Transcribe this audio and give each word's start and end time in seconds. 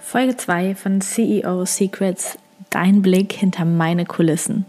Folge 0.00 0.36
2 0.36 0.74
von 0.74 1.00
CEO 1.00 1.64
Secrets, 1.66 2.38
dein 2.70 3.02
Blick 3.02 3.32
hinter 3.32 3.64
meine 3.64 4.06
Kulissen. 4.06 4.64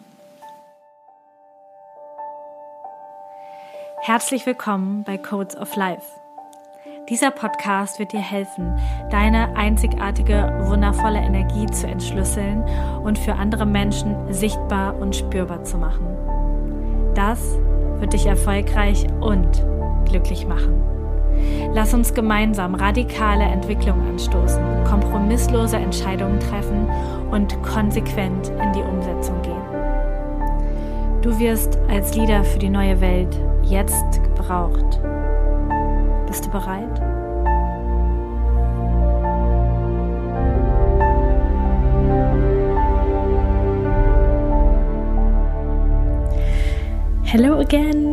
Herzlich 4.02 4.45
willkommen 4.45 5.04
bei 5.04 5.17
Codes 5.17 5.56
of 5.58 5.75
Life. 5.75 6.04
Dieser 7.09 7.31
Podcast 7.31 7.97
wird 7.97 8.11
dir 8.11 8.20
helfen, 8.20 8.77
deine 9.09 9.55
einzigartige, 9.55 10.65
wundervolle 10.65 11.20
Energie 11.20 11.66
zu 11.68 11.88
entschlüsseln 11.88 12.63
und 13.04 13.18
für 13.18 13.34
andere 13.34 13.66
Menschen 13.66 14.32
sichtbar 14.32 14.95
und 15.00 15.16
spürbar 15.16 15.63
zu 15.63 15.77
machen. 15.77 16.05
Das 17.16 17.39
wird 18.00 18.13
dich 18.13 18.25
erfolgreich 18.25 19.07
und 19.21 19.63
glücklich 20.05 20.45
machen. 20.45 21.00
Lass 21.73 21.93
uns 21.93 22.13
gemeinsam 22.13 22.75
radikale 22.75 23.43
Entwicklungen 23.43 24.07
anstoßen, 24.09 24.61
kompromisslose 24.83 25.77
Entscheidungen 25.77 26.39
treffen 26.39 26.89
und 27.32 27.61
konsequent 27.63 28.49
in 28.49 28.73
die 28.73 28.82
Umsetzung 28.82 29.41
gehen. 29.41 29.61
Du 31.21 31.37
wirst 31.39 31.77
als 31.89 32.16
Leader 32.16 32.44
für 32.44 32.59
die 32.59 32.70
neue 32.70 32.99
Welt 32.99 33.40
jetzt 33.63 34.23
gebraucht. 34.23 34.99
Bist 36.27 36.46
du 36.46 36.49
bereit? 36.49 37.02
Hello 47.23 47.60
again! 47.60 48.11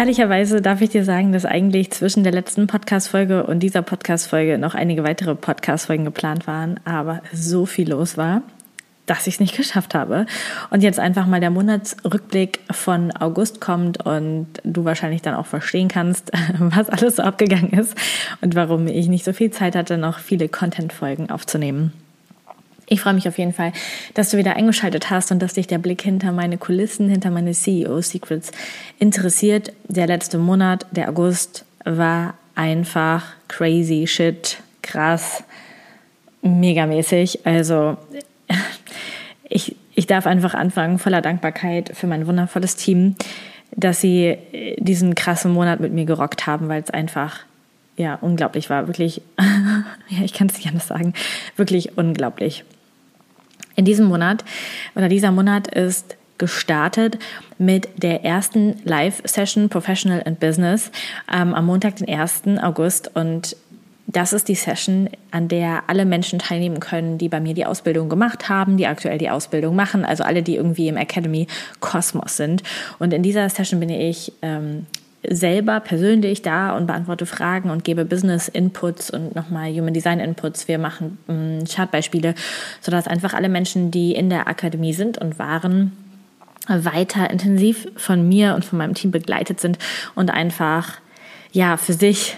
Ehrlicherweise 0.00 0.62
darf 0.62 0.80
ich 0.80 0.88
dir 0.88 1.04
sagen, 1.04 1.30
dass 1.32 1.44
eigentlich 1.44 1.90
zwischen 1.90 2.24
der 2.24 2.32
letzten 2.32 2.66
Podcast-Folge 2.66 3.44
und 3.44 3.60
dieser 3.60 3.82
Podcast-Folge 3.82 4.56
noch 4.56 4.74
einige 4.74 5.04
weitere 5.04 5.34
Podcast-Folgen 5.34 6.06
geplant 6.06 6.46
waren, 6.46 6.80
aber 6.86 7.20
so 7.34 7.66
viel 7.66 7.90
los 7.90 8.16
war, 8.16 8.40
dass 9.04 9.26
ich 9.26 9.34
es 9.34 9.40
nicht 9.40 9.58
geschafft 9.58 9.94
habe. 9.94 10.24
Und 10.70 10.82
jetzt 10.82 10.98
einfach 10.98 11.26
mal 11.26 11.40
der 11.40 11.50
Monatsrückblick 11.50 12.60
von 12.70 13.14
August 13.14 13.60
kommt 13.60 14.02
und 14.06 14.46
du 14.64 14.86
wahrscheinlich 14.86 15.20
dann 15.20 15.34
auch 15.34 15.44
verstehen 15.44 15.88
kannst, 15.88 16.32
was 16.58 16.88
alles 16.88 17.16
so 17.16 17.22
abgegangen 17.22 17.72
ist 17.72 17.94
und 18.40 18.54
warum 18.54 18.86
ich 18.86 19.08
nicht 19.08 19.26
so 19.26 19.34
viel 19.34 19.50
Zeit 19.50 19.76
hatte, 19.76 19.98
noch 19.98 20.18
viele 20.18 20.48
Content-Folgen 20.48 21.28
aufzunehmen. 21.28 21.92
Ich 22.92 23.02
freue 23.02 23.14
mich 23.14 23.28
auf 23.28 23.38
jeden 23.38 23.52
Fall, 23.52 23.72
dass 24.14 24.30
du 24.30 24.36
wieder 24.36 24.56
eingeschaltet 24.56 25.10
hast 25.10 25.30
und 25.30 25.38
dass 25.40 25.54
dich 25.54 25.68
der 25.68 25.78
Blick 25.78 26.02
hinter 26.02 26.32
meine 26.32 26.58
Kulissen, 26.58 27.08
hinter 27.08 27.30
meine 27.30 27.52
CEO-Secrets 27.52 28.50
interessiert. 28.98 29.72
Der 29.86 30.08
letzte 30.08 30.38
Monat, 30.38 30.86
der 30.90 31.08
August, 31.08 31.64
war 31.84 32.34
einfach 32.56 33.26
crazy 33.46 34.08
shit, 34.08 34.58
krass, 34.82 35.44
megamäßig. 36.42 37.46
Also 37.46 37.96
ich, 39.48 39.76
ich 39.94 40.08
darf 40.08 40.26
einfach 40.26 40.54
anfangen, 40.54 40.98
voller 40.98 41.22
Dankbarkeit 41.22 41.92
für 41.94 42.08
mein 42.08 42.26
wundervolles 42.26 42.74
Team, 42.74 43.14
dass 43.70 44.00
sie 44.00 44.36
diesen 44.78 45.14
krassen 45.14 45.52
Monat 45.52 45.78
mit 45.78 45.92
mir 45.92 46.06
gerockt 46.06 46.48
haben, 46.48 46.68
weil 46.68 46.82
es 46.82 46.90
einfach 46.90 47.38
ja 47.96 48.16
unglaublich 48.16 48.68
war. 48.68 48.88
Wirklich, 48.88 49.22
ja, 49.38 50.24
ich 50.24 50.32
kann 50.32 50.48
es 50.48 50.56
nicht 50.56 50.66
anders 50.66 50.88
sagen, 50.88 51.14
wirklich 51.54 51.96
unglaublich. 51.96 52.64
In 53.80 53.86
diesem 53.86 54.08
Monat 54.08 54.44
oder 54.94 55.08
dieser 55.08 55.32
Monat 55.32 55.66
ist 55.74 56.18
gestartet 56.36 57.18
mit 57.56 57.88
der 57.96 58.26
ersten 58.26 58.76
Live-Session 58.84 59.70
Professional 59.70 60.22
and 60.26 60.38
Business 60.38 60.90
ähm, 61.32 61.54
am 61.54 61.64
Montag, 61.64 61.96
den 61.96 62.06
1. 62.06 62.42
August. 62.60 63.10
Und 63.16 63.56
das 64.06 64.34
ist 64.34 64.48
die 64.48 64.54
Session, 64.54 65.08
an 65.30 65.48
der 65.48 65.84
alle 65.86 66.04
Menschen 66.04 66.40
teilnehmen 66.40 66.78
können, 66.78 67.16
die 67.16 67.30
bei 67.30 67.40
mir 67.40 67.54
die 67.54 67.64
Ausbildung 67.64 68.10
gemacht 68.10 68.50
haben, 68.50 68.76
die 68.76 68.86
aktuell 68.86 69.16
die 69.16 69.30
Ausbildung 69.30 69.74
machen, 69.74 70.04
also 70.04 70.24
alle, 70.24 70.42
die 70.42 70.56
irgendwie 70.56 70.88
im 70.88 70.98
Academy 70.98 71.46
Kosmos 71.80 72.36
sind. 72.36 72.62
Und 72.98 73.14
in 73.14 73.22
dieser 73.22 73.48
Session 73.48 73.80
bin 73.80 73.88
ich 73.88 74.30
ähm, 74.42 74.84
selber 75.28 75.80
persönlich 75.80 76.42
da 76.42 76.76
und 76.76 76.86
beantworte 76.86 77.26
Fragen 77.26 77.70
und 77.70 77.84
gebe 77.84 78.04
Business 78.04 78.48
Inputs 78.48 79.10
und 79.10 79.34
nochmal 79.34 79.70
Human 79.72 79.92
Design 79.92 80.20
Inputs. 80.20 80.68
Wir 80.68 80.78
machen 80.78 81.18
ähm, 81.28 81.64
Chartbeispiele, 81.68 82.34
sodass 82.80 83.06
einfach 83.06 83.34
alle 83.34 83.48
Menschen, 83.48 83.90
die 83.90 84.14
in 84.14 84.30
der 84.30 84.48
Akademie 84.48 84.94
sind 84.94 85.18
und 85.18 85.38
waren, 85.38 85.92
weiter 86.68 87.30
intensiv 87.30 87.88
von 87.96 88.28
mir 88.28 88.54
und 88.54 88.64
von 88.64 88.78
meinem 88.78 88.94
Team 88.94 89.10
begleitet 89.10 89.60
sind 89.60 89.78
und 90.14 90.30
einfach 90.30 90.98
ja 91.52 91.76
für 91.76 91.94
sich 91.94 92.36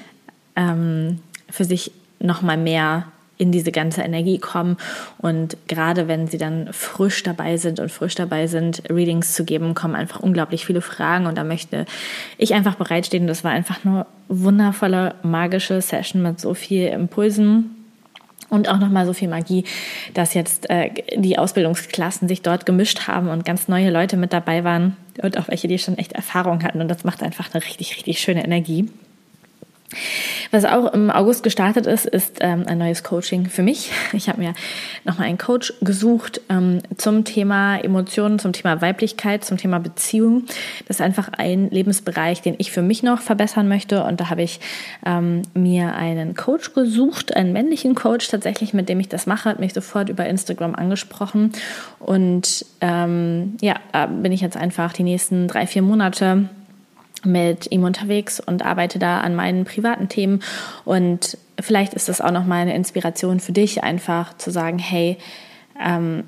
ähm, 0.56 1.18
für 1.50 1.64
sich 1.64 1.92
nochmal 2.18 2.56
mehr 2.56 3.06
in 3.38 3.50
diese 3.50 3.72
ganze 3.72 4.02
Energie 4.02 4.38
kommen. 4.38 4.76
Und 5.18 5.56
gerade 5.66 6.08
wenn 6.08 6.26
sie 6.26 6.38
dann 6.38 6.68
frisch 6.72 7.22
dabei 7.22 7.56
sind 7.56 7.80
und 7.80 7.90
frisch 7.90 8.14
dabei 8.14 8.46
sind, 8.46 8.82
Readings 8.88 9.34
zu 9.34 9.44
geben, 9.44 9.74
kommen 9.74 9.94
einfach 9.94 10.20
unglaublich 10.20 10.64
viele 10.66 10.80
Fragen. 10.80 11.26
Und 11.26 11.36
da 11.36 11.44
möchte 11.44 11.86
ich 12.38 12.54
einfach 12.54 12.76
bereitstehen. 12.76 13.26
Das 13.26 13.42
war 13.42 13.50
einfach 13.50 13.84
nur 13.84 14.06
wundervolle, 14.28 15.14
magische 15.22 15.80
Session 15.80 16.22
mit 16.22 16.40
so 16.40 16.54
viel 16.54 16.86
Impulsen. 16.88 17.76
Und 18.48 18.68
auch 18.68 18.78
nochmal 18.78 19.06
so 19.06 19.14
viel 19.14 19.28
Magie, 19.28 19.64
dass 20.12 20.34
jetzt 20.34 20.68
äh, 20.68 20.90
die 21.16 21.38
Ausbildungsklassen 21.38 22.28
sich 22.28 22.42
dort 22.42 22.66
gemischt 22.66 23.08
haben 23.08 23.28
und 23.28 23.46
ganz 23.46 23.66
neue 23.66 23.90
Leute 23.90 24.18
mit 24.18 24.34
dabei 24.34 24.62
waren 24.62 24.94
und 25.22 25.38
auch 25.38 25.48
welche, 25.48 25.68
die 25.68 25.78
schon 25.78 25.96
echt 25.96 26.12
Erfahrung 26.12 26.62
hatten. 26.62 26.82
Und 26.82 26.88
das 26.88 27.02
macht 27.02 27.22
einfach 27.22 27.48
eine 27.54 27.64
richtig, 27.64 27.96
richtig 27.96 28.20
schöne 28.20 28.44
Energie. 28.44 28.90
Was 30.50 30.64
auch 30.64 30.92
im 30.92 31.10
August 31.10 31.42
gestartet 31.42 31.86
ist, 31.86 32.06
ist 32.06 32.38
ähm, 32.40 32.64
ein 32.66 32.78
neues 32.78 33.02
Coaching 33.02 33.46
für 33.46 33.62
mich. 33.62 33.90
Ich 34.12 34.28
habe 34.28 34.40
mir 34.40 34.54
nochmal 35.04 35.28
einen 35.28 35.38
Coach 35.38 35.72
gesucht 35.80 36.40
ähm, 36.48 36.80
zum 36.96 37.24
Thema 37.24 37.78
Emotionen, 37.78 38.38
zum 38.38 38.52
Thema 38.52 38.80
Weiblichkeit, 38.80 39.44
zum 39.44 39.56
Thema 39.56 39.78
Beziehung. 39.80 40.44
Das 40.86 40.96
ist 40.96 41.00
einfach 41.00 41.30
ein 41.36 41.70
Lebensbereich, 41.70 42.42
den 42.42 42.54
ich 42.58 42.70
für 42.70 42.82
mich 42.82 43.02
noch 43.02 43.20
verbessern 43.20 43.68
möchte. 43.68 44.04
Und 44.04 44.20
da 44.20 44.30
habe 44.30 44.42
ich 44.42 44.60
ähm, 45.04 45.42
mir 45.54 45.94
einen 45.94 46.34
Coach 46.34 46.74
gesucht, 46.74 47.34
einen 47.34 47.52
männlichen 47.52 47.94
Coach 47.94 48.28
tatsächlich, 48.28 48.74
mit 48.74 48.88
dem 48.88 49.00
ich 49.00 49.08
das 49.08 49.26
mache, 49.26 49.48
hat 49.48 49.60
mich 49.60 49.72
sofort 49.72 50.08
über 50.08 50.26
Instagram 50.26 50.74
angesprochen. 50.74 51.52
Und 51.98 52.64
ähm, 52.80 53.56
ja, 53.60 53.76
bin 54.06 54.32
ich 54.32 54.40
jetzt 54.40 54.56
einfach 54.56 54.92
die 54.92 55.04
nächsten 55.04 55.48
drei, 55.48 55.66
vier 55.66 55.82
Monate 55.82 56.48
mit 57.24 57.70
ihm 57.70 57.84
unterwegs 57.84 58.40
und 58.40 58.64
arbeite 58.64 58.98
da 58.98 59.20
an 59.20 59.34
meinen 59.34 59.64
privaten 59.64 60.08
Themen. 60.08 60.40
Und 60.84 61.38
vielleicht 61.60 61.94
ist 61.94 62.08
das 62.08 62.20
auch 62.20 62.32
noch 62.32 62.46
mal 62.46 62.62
eine 62.62 62.74
Inspiration 62.74 63.40
für 63.40 63.52
dich, 63.52 63.82
einfach 63.82 64.36
zu 64.36 64.50
sagen, 64.50 64.78
hey, 64.78 65.18
ähm, 65.80 66.24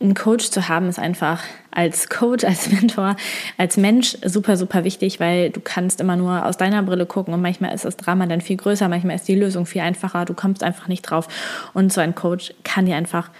einen 0.00 0.14
Coach 0.14 0.50
zu 0.50 0.68
haben 0.68 0.88
ist 0.88 0.98
einfach 0.98 1.42
als 1.70 2.08
Coach, 2.08 2.44
als 2.44 2.70
Mentor, 2.70 3.16
als 3.56 3.76
Mensch 3.76 4.16
super, 4.24 4.56
super 4.56 4.84
wichtig, 4.84 5.18
weil 5.18 5.50
du 5.50 5.60
kannst 5.60 6.00
immer 6.00 6.16
nur 6.16 6.44
aus 6.46 6.56
deiner 6.56 6.82
Brille 6.82 7.06
gucken 7.06 7.32
und 7.32 7.40
manchmal 7.40 7.74
ist 7.74 7.84
das 7.84 7.96
Drama 7.96 8.26
dann 8.26 8.40
viel 8.40 8.56
größer, 8.56 8.88
manchmal 8.88 9.16
ist 9.16 9.28
die 9.28 9.34
Lösung 9.34 9.66
viel 9.66 9.82
einfacher, 9.82 10.24
du 10.24 10.34
kommst 10.34 10.62
einfach 10.62 10.88
nicht 10.88 11.02
drauf. 11.02 11.28
Und 11.72 11.92
so 11.92 12.00
ein 12.00 12.14
Coach 12.14 12.52
kann 12.64 12.86
dir 12.86 12.96
einfach 12.96 13.30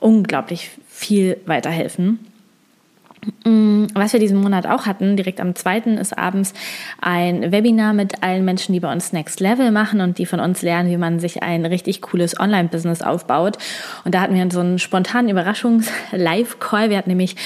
unglaublich 0.00 0.70
viel 0.88 1.38
weiterhelfen. 1.46 2.18
Mm, 3.44 3.86
was 3.94 4.12
wir 4.12 4.20
diesen 4.20 4.40
Monat 4.40 4.66
auch 4.66 4.86
hatten, 4.86 5.16
direkt 5.16 5.40
am 5.40 5.54
zweiten 5.54 5.98
ist 5.98 6.16
abends 6.16 6.52
ein 7.00 7.52
Webinar 7.52 7.92
mit 7.92 8.22
allen 8.22 8.44
Menschen, 8.44 8.72
die 8.72 8.80
bei 8.80 8.92
uns 8.92 9.12
Next 9.12 9.40
Level 9.40 9.70
machen 9.70 10.00
und 10.00 10.18
die 10.18 10.26
von 10.26 10.40
uns 10.40 10.62
lernen, 10.62 10.90
wie 10.90 10.96
man 10.96 11.20
sich 11.20 11.42
ein 11.42 11.64
richtig 11.66 12.02
cooles 12.02 12.38
Online-Business 12.38 13.02
aufbaut. 13.02 13.58
Und 14.04 14.14
da 14.14 14.20
hatten 14.20 14.34
wir 14.34 14.46
so 14.50 14.60
einen 14.60 14.78
spontanen 14.78 15.30
Überraschungs-Live-Call. 15.30 16.90
Wir 16.90 16.98
hatten 16.98 17.10
nämlich 17.10 17.36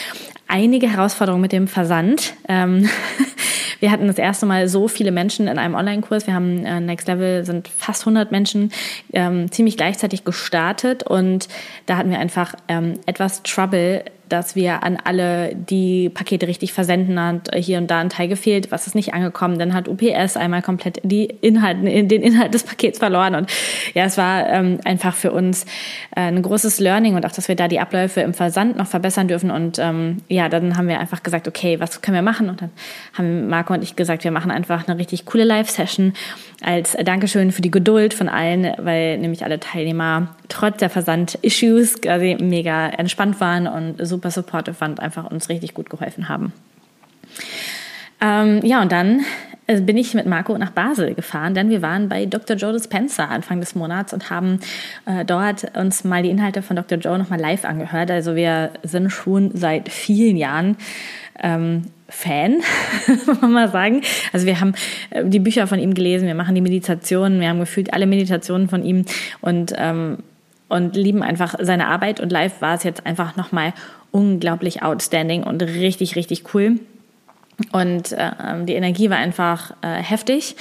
einige 0.48 0.90
Herausforderungen 0.90 1.42
mit 1.42 1.52
dem 1.52 1.69
Versand. 1.69 2.34
Ähm, 2.48 2.88
wir 3.80 3.90
hatten 3.90 4.06
das 4.06 4.19
erste 4.19 4.46
Mal 4.46 4.69
so 4.69 4.88
viele 4.88 5.12
Menschen 5.12 5.48
in 5.48 5.58
einem 5.58 5.74
Online-Kurs. 5.74 6.26
Wir 6.26 6.34
haben 6.34 6.64
äh, 6.64 6.80
Next 6.80 7.08
Level 7.08 7.44
sind 7.44 7.69
fast 7.69 8.02
100 8.02 8.31
Menschen 8.31 8.72
ähm, 9.12 9.50
ziemlich 9.50 9.76
gleichzeitig 9.76 10.25
gestartet 10.25 11.05
und 11.05 11.49
da 11.87 11.96
hatten 11.96 12.10
wir 12.10 12.19
einfach 12.19 12.55
ähm, 12.69 12.94
etwas 13.06 13.43
Trouble 13.43 14.05
dass 14.32 14.55
wir 14.56 14.82
an 14.82 14.99
alle 15.03 15.55
die 15.55 16.09
Pakete 16.09 16.47
richtig 16.47 16.73
versenden 16.73 17.21
hat 17.21 17.50
hier 17.55 17.79
und 17.79 17.91
da 17.91 18.00
ein 18.00 18.09
Teil 18.09 18.29
gefehlt, 18.29 18.71
was 18.71 18.87
ist 18.87 18.94
nicht 18.94 19.12
angekommen. 19.15 19.59
Dann 19.59 19.75
hat 19.75 19.88
UPS 19.88 20.37
einmal 20.37 20.62
komplett 20.62 21.00
die 21.03 21.25
Inhalt, 21.25 21.79
den 21.82 22.23
Inhalt 22.23 22.55
des 22.55 22.62
Pakets 22.62 22.99
verloren. 22.99 23.35
Und 23.35 23.50
ja, 23.94 24.05
es 24.05 24.17
war 24.17 24.49
ähm, 24.49 24.79
einfach 24.85 25.15
für 25.15 25.32
uns 25.32 25.65
äh, 26.15 26.21
ein 26.21 26.43
großes 26.43 26.81
Learning 26.81 27.17
und 27.17 27.27
auch, 27.27 27.32
dass 27.32 27.49
wir 27.49 27.56
da 27.56 27.69
die 27.69 27.81
Abläufe 27.81 28.21
im 28.21 28.35
Versand 28.35 28.77
noch 28.77 28.87
verbessern 28.87 29.29
dürfen. 29.29 29.50
Und 29.50 29.79
ähm, 29.79 30.19
ja, 30.29 30.49
dann 30.49 30.77
haben 30.77 30.88
wir 30.88 31.00
einfach 31.00 31.23
gesagt, 31.23 31.49
okay, 31.49 31.81
was 31.81 32.00
können 32.00 32.15
wir 32.15 32.23
machen? 32.23 32.49
Und 32.49 32.62
dann 32.62 32.71
haben 33.17 33.49
Marco 33.49 33.75
und 33.75 33.82
ich 33.82 33.97
gesagt, 33.97 34.25
wir 34.25 34.31
machen 34.31 34.50
einfach 34.50 34.87
eine 34.87 34.99
richtig 34.99 35.27
coole 35.27 35.44
Live-Session 35.44 36.12
als 36.62 36.97
Dankeschön 37.05 37.53
für 37.53 37.62
die 37.62 37.71
Geduld 37.71 38.15
von 38.15 38.29
allen, 38.29 38.73
weil 38.79 39.19
nämlich 39.19 39.44
alle 39.44 39.59
Teilnehmer 39.59 40.37
trotz 40.49 40.79
der 40.79 40.91
Versand-Issues 40.91 42.03
quasi 42.03 42.37
mega 42.38 42.88
entspannt 42.88 43.41
waren 43.41 43.67
und 43.67 44.06
super 44.06 44.19
supportive 44.28 44.81
waren, 44.81 44.99
einfach 44.99 45.31
uns 45.31 45.49
richtig 45.49 45.75
gut 45.75 45.88
geholfen 45.88 46.28
haben. 46.28 46.52
Ähm, 48.20 48.61
ja, 48.62 48.82
und 48.82 48.93
dann 48.93 49.22
also 49.70 49.84
bin 49.84 49.96
ich 49.96 50.14
mit 50.14 50.26
Marco 50.26 50.58
nach 50.58 50.72
Basel 50.72 51.14
gefahren, 51.14 51.55
denn 51.55 51.70
wir 51.70 51.81
waren 51.81 52.08
bei 52.08 52.26
Dr. 52.26 52.56
Joe 52.56 52.72
Dispenza 52.72 53.26
Anfang 53.26 53.61
des 53.61 53.76
Monats 53.76 54.12
und 54.12 54.28
haben 54.28 54.58
äh, 55.06 55.25
dort 55.25 55.76
uns 55.76 56.02
mal 56.02 56.25
die 56.25 56.31
Inhalte 56.31 56.61
von 56.61 56.75
Dr. 56.75 56.99
Joe 56.99 57.17
nochmal 57.17 57.38
live 57.38 57.64
angehört. 57.64 58.11
Also 58.11 58.34
wir 58.34 58.70
sind 58.82 59.11
schon 59.11 59.52
seit 59.55 59.88
vielen 59.88 60.37
Jahren 60.37 60.76
ähm, 61.40 61.84
Fan, 62.08 62.56
muss 63.26 63.40
man 63.40 63.52
mal 63.52 63.70
sagen. 63.70 64.02
Also 64.32 64.44
wir 64.46 64.61
haben 64.61 64.75
äh, 65.11 65.25
die 65.25 65.38
Bücher 65.38 65.69
von 65.69 65.78
ihm 65.78 65.94
gelesen, 65.94 66.26
wir 66.26 66.34
machen 66.34 66.56
die 66.56 66.61
Meditationen, 66.61 67.40
wir 67.40 67.49
haben 67.49 67.61
gefühlt 67.61 67.94
alle 67.94 68.06
Meditationen 68.06 68.69
von 68.69 68.84
ihm 68.84 69.05
und 69.40 69.72
ähm, 69.76 70.19
und 70.69 70.94
lieben 70.94 71.22
einfach 71.25 71.56
seine 71.61 71.88
Arbeit 71.88 72.20
und 72.20 72.31
live 72.31 72.61
war 72.61 72.75
es 72.75 72.84
jetzt 72.84 73.05
einfach 73.05 73.37
nochmal 73.37 73.72
unglaublich 74.10 74.82
outstanding 74.82 75.42
und 75.42 75.62
richtig, 75.62 76.16
richtig 76.16 76.54
cool. 76.54 76.80
Und 77.72 78.12
äh, 78.12 78.30
die 78.64 78.74
Energie 78.74 79.10
war 79.10 79.18
einfach 79.18 79.72
äh, 79.82 79.94
heftig 80.02 80.56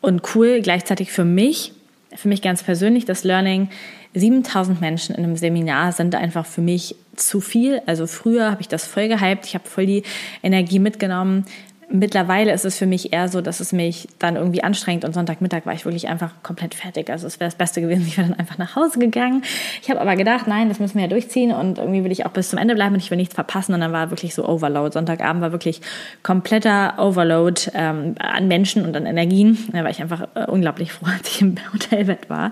und 0.00 0.34
cool. 0.34 0.60
Gleichzeitig 0.62 1.12
für 1.12 1.24
mich, 1.24 1.72
für 2.14 2.28
mich 2.28 2.42
ganz 2.42 2.62
persönlich, 2.62 3.04
das 3.04 3.24
Learning, 3.24 3.68
7000 4.14 4.80
Menschen 4.80 5.14
in 5.14 5.24
einem 5.24 5.36
Seminar 5.36 5.92
sind 5.92 6.14
einfach 6.14 6.46
für 6.46 6.60
mich 6.60 6.96
zu 7.14 7.40
viel. 7.40 7.82
Also 7.86 8.06
früher 8.06 8.50
habe 8.50 8.60
ich 8.60 8.68
das 8.68 8.86
voll 8.86 9.08
gehypt, 9.08 9.46
ich 9.46 9.54
habe 9.54 9.68
voll 9.68 9.86
die 9.86 10.02
Energie 10.42 10.78
mitgenommen. 10.78 11.44
Mittlerweile 11.90 12.52
ist 12.52 12.66
es 12.66 12.76
für 12.76 12.84
mich 12.84 13.14
eher 13.14 13.28
so, 13.28 13.40
dass 13.40 13.60
es 13.60 13.72
mich 13.72 14.08
dann 14.18 14.36
irgendwie 14.36 14.62
anstrengt 14.62 15.06
und 15.06 15.14
Sonntagmittag 15.14 15.64
war 15.64 15.72
ich 15.72 15.86
wirklich 15.86 16.08
einfach 16.08 16.32
komplett 16.42 16.74
fertig. 16.74 17.08
Also 17.08 17.26
es 17.26 17.40
wäre 17.40 17.48
das 17.48 17.54
Beste 17.54 17.80
gewesen, 17.80 18.02
ich 18.06 18.18
wäre 18.18 18.28
dann 18.28 18.38
einfach 18.38 18.58
nach 18.58 18.76
Hause 18.76 18.98
gegangen. 18.98 19.42
Ich 19.80 19.88
habe 19.88 19.98
aber 20.00 20.14
gedacht, 20.14 20.46
nein, 20.46 20.68
das 20.68 20.80
müssen 20.80 20.96
wir 20.96 21.02
ja 21.02 21.08
durchziehen 21.08 21.50
und 21.50 21.78
irgendwie 21.78 22.04
will 22.04 22.12
ich 22.12 22.26
auch 22.26 22.30
bis 22.30 22.50
zum 22.50 22.58
Ende 22.58 22.74
bleiben 22.74 22.94
und 22.94 23.02
ich 23.02 23.10
will 23.10 23.16
nichts 23.16 23.34
verpassen 23.34 23.72
und 23.72 23.80
dann 23.80 23.92
war 23.92 24.10
wirklich 24.10 24.34
so 24.34 24.46
Overload. 24.46 24.92
Sonntagabend 24.92 25.40
war 25.40 25.52
wirklich 25.52 25.80
kompletter 26.22 26.94
Overload 26.98 27.70
ähm, 27.72 28.16
an 28.18 28.48
Menschen 28.48 28.84
und 28.84 28.94
an 28.94 29.06
Energien. 29.06 29.56
Da 29.72 29.82
war 29.82 29.90
ich 29.90 30.02
einfach 30.02 30.28
äh, 30.34 30.44
unglaublich 30.44 30.92
froh, 30.92 31.06
als 31.16 31.28
ich 31.28 31.40
im 31.40 31.54
Hotelbett 31.72 32.28
war. 32.28 32.50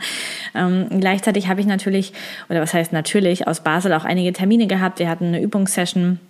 Ähm, 0.55 0.87
gleichzeitig 1.01 1.49
habe 1.49 1.61
ich 1.61 1.67
natürlich, 1.67 2.15
oder 2.49 2.63
was 2.63 2.73
heißt 2.73 2.95
natürlich, 2.95 3.47
aus 3.47 3.61
Basel 3.61 3.93
auch 3.93 4.07
einige 4.07 4.33
Termine 4.33 4.67
gehabt. 4.67 4.99
Wir 4.99 5.11
hatten 5.11 5.27
eine 5.27 5.43
Übungssession 5.43 6.21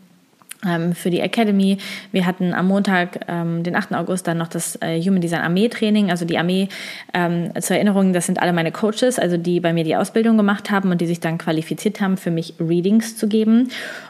für 0.94 1.10
die 1.10 1.20
Academy. 1.20 1.78
Wir 2.12 2.26
hatten 2.26 2.52
am 2.52 2.68
Montag, 2.68 3.20
ähm, 3.28 3.62
den 3.62 3.76
8. 3.76 3.94
August, 3.94 4.26
dann 4.26 4.38
noch 4.38 4.48
das 4.48 4.76
äh, 4.82 5.00
Human 5.00 5.20
Design 5.20 5.40
Armee 5.40 5.68
Training. 5.68 6.10
Also 6.10 6.24
die 6.24 6.38
Armee, 6.38 6.68
ähm, 7.14 7.52
zur 7.60 7.76
Erinnerung, 7.76 8.12
das 8.12 8.26
sind 8.26 8.40
alle 8.40 8.52
meine 8.52 8.72
Coaches, 8.72 9.18
also 9.18 9.36
die 9.36 9.60
bei 9.60 9.72
mir 9.72 9.84
die 9.84 9.96
Ausbildung 9.96 10.36
gemacht 10.36 10.70
haben 10.70 10.90
und 10.90 11.00
die 11.00 11.06
sich 11.06 11.20
dann 11.20 11.38
qualifiziert 11.38 12.00
haben, 12.00 12.16
für 12.16 12.30
mich 12.30 12.54
Readings 12.58 13.16
zu 13.16 13.28
geben. 13.28 13.68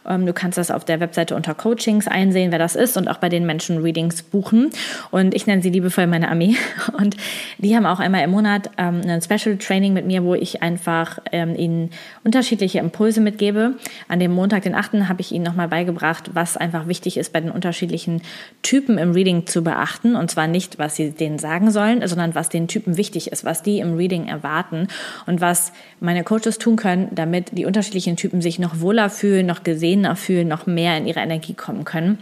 Ähm, 0.08 0.26
du 0.26 0.32
kannst 0.32 0.58
das 0.58 0.70
auf 0.70 0.84
der 0.84 1.00
Webseite 1.00 1.34
unter 1.34 1.54
Coachings 1.54 2.08
einsehen, 2.08 2.52
wer 2.52 2.58
das 2.58 2.76
ist 2.76 2.96
und 2.96 3.08
auch 3.08 3.18
bei 3.18 3.28
den 3.28 3.46
Menschen 3.46 3.78
Readings 3.78 4.22
buchen. 4.22 4.70
Und 5.10 5.34
ich 5.34 5.46
nenne 5.46 5.62
sie 5.62 5.70
liebevoll 5.70 6.06
meine 6.06 6.28
Armee. 6.28 6.56
Und 6.98 7.16
die 7.58 7.76
haben 7.76 7.86
auch 7.86 8.00
einmal 8.00 8.22
im 8.22 8.30
Monat 8.30 8.70
ähm, 8.78 9.02
ein 9.06 9.20
Special 9.20 9.56
Training 9.56 9.92
mit 9.92 10.06
mir, 10.06 10.24
wo 10.24 10.34
ich 10.34 10.62
einfach 10.62 11.18
ähm, 11.32 11.54
ihnen 11.56 11.90
unterschiedliche 12.24 12.78
Impulse 12.78 13.20
mitgebe. 13.20 13.74
An 14.08 14.20
dem 14.20 14.32
Montag, 14.32 14.62
den 14.62 14.74
8. 14.74 15.08
habe 15.08 15.20
ich 15.20 15.32
ihnen 15.32 15.44
nochmal 15.44 15.68
beigebracht, 15.68 16.30
was 16.34 16.45
einfach 16.54 16.86
wichtig 16.86 17.16
ist 17.16 17.32
bei 17.32 17.40
den 17.40 17.50
unterschiedlichen 17.50 18.20
Typen 18.60 18.98
im 18.98 19.12
Reading 19.12 19.46
zu 19.46 19.64
beachten. 19.64 20.14
Und 20.16 20.30
zwar 20.30 20.46
nicht, 20.46 20.78
was 20.78 20.96
sie 20.96 21.12
denen 21.12 21.38
sagen 21.38 21.70
sollen, 21.70 22.06
sondern 22.06 22.34
was 22.34 22.50
den 22.50 22.68
Typen 22.68 22.98
wichtig 22.98 23.32
ist, 23.32 23.46
was 23.46 23.62
die 23.62 23.78
im 23.78 23.94
Reading 23.96 24.28
erwarten 24.28 24.88
und 25.24 25.40
was 25.40 25.72
meine 26.00 26.24
Coaches 26.24 26.58
tun 26.58 26.76
können, 26.76 27.08
damit 27.12 27.56
die 27.56 27.64
unterschiedlichen 27.64 28.16
Typen 28.16 28.42
sich 28.42 28.58
noch 28.58 28.80
wohler 28.80 29.08
fühlen, 29.08 29.46
noch 29.46 29.64
gesehener 29.64 30.14
fühlen, 30.16 30.48
noch 30.48 30.66
mehr 30.66 30.98
in 30.98 31.06
ihre 31.06 31.20
Energie 31.20 31.54
kommen 31.54 31.84
können. 31.84 32.18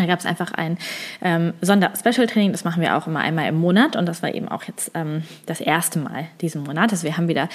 Da 0.00 0.06
gab 0.06 0.18
es 0.18 0.26
einfach 0.26 0.52
ein 0.52 0.78
ähm, 1.22 1.52
Sonder-Special-Training, 1.62 2.52
das 2.52 2.64
machen 2.64 2.82
wir 2.82 2.96
auch 2.96 3.06
immer 3.06 3.20
einmal 3.20 3.48
im 3.48 3.56
Monat 3.56 3.96
und 3.96 4.06
das 4.06 4.22
war 4.22 4.34
eben 4.34 4.48
auch 4.48 4.64
jetzt 4.64 4.92
ähm, 4.94 5.22
das 5.46 5.60
erste 5.60 5.98
Mal 5.98 6.26
diesen 6.40 6.62
Monat. 6.62 6.92
Also 6.92 7.04
wir 7.04 7.16
haben 7.16 7.28
wieder 7.28 7.48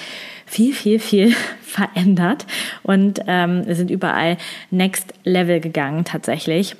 viel, 0.46 0.72
viel, 0.72 0.98
viel 0.98 1.34
verändert 1.62 2.46
und 2.82 3.20
ähm, 3.26 3.64
sind 3.74 3.90
überall 3.90 4.36
Next 4.70 5.12
Level 5.24 5.60
gegangen 5.60 6.04
tatsächlich. 6.04 6.76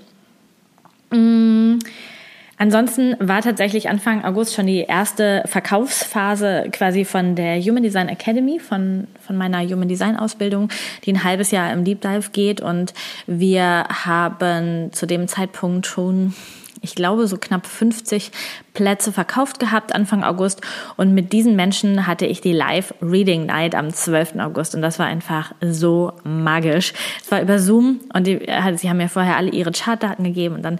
Mmh. 1.10 1.78
Ansonsten 2.58 3.16
war 3.18 3.42
tatsächlich 3.42 3.90
Anfang 3.90 4.24
August 4.24 4.54
schon 4.54 4.66
die 4.66 4.80
erste 4.80 5.42
Verkaufsphase 5.46 6.68
quasi 6.72 7.04
von 7.04 7.34
der 7.34 7.60
Human 7.60 7.82
Design 7.82 8.08
Academy, 8.08 8.58
von, 8.58 9.06
von 9.20 9.36
meiner 9.36 9.62
Human 9.62 9.88
Design 9.88 10.16
Ausbildung, 10.16 10.70
die 11.04 11.12
ein 11.12 11.22
halbes 11.22 11.50
Jahr 11.50 11.70
im 11.72 11.84
Deep 11.84 12.00
Dive 12.00 12.30
geht. 12.32 12.62
Und 12.62 12.94
wir 13.26 13.84
haben 13.88 14.90
zu 14.92 15.06
dem 15.06 15.28
Zeitpunkt 15.28 15.86
schon 15.86 16.34
ich 16.86 16.94
glaube, 16.94 17.26
so 17.26 17.36
knapp 17.36 17.66
50 17.66 18.30
Plätze 18.74 19.10
verkauft 19.10 19.58
gehabt 19.58 19.92
Anfang 19.92 20.22
August. 20.22 20.60
Und 20.96 21.14
mit 21.14 21.32
diesen 21.32 21.56
Menschen 21.56 22.06
hatte 22.06 22.26
ich 22.26 22.40
die 22.40 22.52
Live 22.52 22.94
Reading 23.02 23.46
Night 23.46 23.74
am 23.74 23.92
12. 23.92 24.36
August. 24.38 24.76
Und 24.76 24.82
das 24.82 25.00
war 25.00 25.06
einfach 25.06 25.52
so 25.60 26.12
magisch. 26.22 26.92
Es 27.20 27.30
war 27.32 27.42
über 27.42 27.58
Zoom 27.58 28.00
und 28.14 28.26
die, 28.26 28.46
äh, 28.46 28.76
sie 28.76 28.88
haben 28.88 28.98
mir 28.98 29.08
vorher 29.08 29.36
alle 29.36 29.50
ihre 29.50 29.72
Chartdaten 29.72 30.24
gegeben. 30.24 30.54
Und 30.54 30.62
dann 30.62 30.78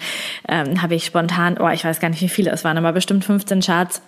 ähm, 0.49 0.81
habe 0.81 0.95
ich 0.95 1.05
spontan, 1.05 1.59
oh, 1.59 1.69
ich 1.69 1.85
weiß 1.85 1.99
gar 1.99 2.09
nicht, 2.09 2.21
wie 2.21 2.29
viele 2.29 2.53
es 2.53 2.63
waren, 2.63 2.79
aber 2.79 2.93
bestimmt 2.93 3.25
15 3.25 3.61
Charts 3.61 4.01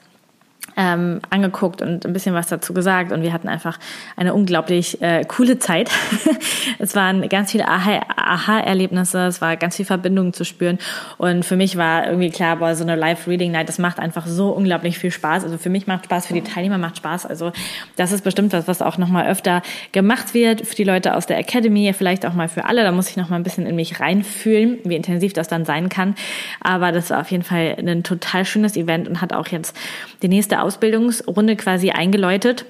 ähm, 0.79 1.21
angeguckt 1.29 1.83
und 1.83 2.07
ein 2.07 2.13
bisschen 2.13 2.35
was 2.35 2.47
dazu 2.47 2.73
gesagt 2.73 3.11
und 3.11 3.23
wir 3.23 3.33
hatten 3.33 3.49
einfach 3.49 3.79
eine 4.17 4.33
unglaublich 4.33 5.03
äh, 5.03 5.25
coole 5.25 5.59
Zeit. 5.59 5.91
es 6.79 6.95
waren 6.95 7.29
ganz 7.29 7.51
viele 7.51 7.67
Aha-Erlebnisse, 7.67 9.27
es 9.27 9.41
war 9.41 9.57
ganz 9.57 9.75
viel 9.77 9.85
Verbindung 9.85 10.33
zu 10.33 10.45
spüren 10.45 10.79
und 11.17 11.45
für 11.45 11.57
mich 11.57 11.77
war 11.77 12.07
irgendwie 12.07 12.31
klar, 12.31 12.57
boah, 12.57 12.77
so 12.77 12.85
eine 12.85 12.95
Live-Reading-Night, 12.95 13.69
das 13.69 13.79
macht 13.79 13.99
einfach 13.99 14.27
so 14.27 14.51
unglaublich 14.51 14.99
viel 15.01 15.11
Spaß. 15.11 15.43
Also 15.43 15.59
für 15.59 15.69
mich 15.69 15.89
macht 15.89 16.05
Spaß, 16.05 16.27
für 16.27 16.35
die 16.35 16.43
Teilnehmer 16.43 16.79
macht 16.79 16.99
Spaß. 16.99 17.27
Also 17.27 17.51
das 17.97 18.13
ist 18.13 18.23
bestimmt 18.23 18.53
was, 18.53 18.69
was 18.69 18.81
auch 18.81 18.99
nochmal 18.99 19.27
öfter 19.27 19.63
gemacht 19.91 20.33
wird 20.33 20.65
für 20.65 20.77
die 20.77 20.85
Leute 20.85 21.17
aus 21.17 21.27
der 21.27 21.39
Academy, 21.39 21.93
vielleicht 21.93 22.25
auch 22.25 22.35
mal 22.35 22.49
für 22.49 22.67
alle. 22.67 22.85
Da 22.85 22.93
muss 22.93 23.11
ich 23.11 23.17
nochmal 23.17 23.41
ein 23.41 23.43
bisschen 23.43 23.67
in 23.67 23.75
mich 23.75 23.99
reinfühlen, 23.99 24.79
wie 24.85 24.95
intensiv 24.95 25.33
das 25.33 25.49
dann 25.49 25.65
sein 25.65 25.89
kann. 25.89 26.15
Aber 26.61 26.93
das 26.93 27.11
war 27.11 27.21
auf 27.21 27.31
jeden 27.33 27.43
Fall 27.43 27.75
ein 27.79 28.05
total 28.05 28.45
schönes 28.45 28.77
Event 28.77 29.09
und 29.09 29.21
hat 29.21 29.33
auch 29.33 29.49
jetzt 29.49 29.77
die 30.23 30.29
nächste 30.29 30.61
Ausbildungsrunde 30.69 31.56
quasi 31.56 31.91
eingeläutet. 31.91 32.67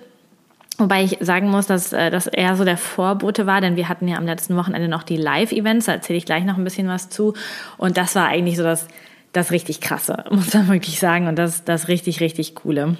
Wobei 0.79 1.03
ich 1.03 1.19
sagen 1.21 1.51
muss, 1.51 1.67
dass 1.67 1.93
äh, 1.93 2.11
das 2.11 2.29
eher 2.29 2.55
so 2.55 2.65
der 2.65 2.77
Vorbote 2.77 3.47
war, 3.47 3.61
denn 3.61 3.75
wir 3.75 3.89
hatten 3.89 4.07
ja 4.07 4.17
am 4.17 4.27
letzten 4.27 4.57
Wochenende 4.57 4.87
noch 4.87 5.03
die 5.03 5.17
Live-Events, 5.17 5.87
da 5.87 5.93
erzähle 5.93 6.19
ich 6.19 6.25
gleich 6.25 6.45
noch 6.45 6.57
ein 6.57 6.63
bisschen 6.63 6.87
was 6.87 7.11
zu. 7.11 7.35
Und 7.77 7.97
das 7.97 8.15
war 8.15 8.29
eigentlich 8.29 8.57
so 8.57 8.63
das, 8.63 8.87
das 9.33 9.51
richtig 9.51 9.81
krasse, 9.81 10.25
muss 10.31 10.55
man 10.55 10.69
wirklich 10.69 11.01
sagen. 11.01 11.27
Und 11.27 11.37
das, 11.37 11.65
das 11.65 11.89
richtig, 11.89 12.21
richtig 12.21 12.55
coole, 12.55 12.97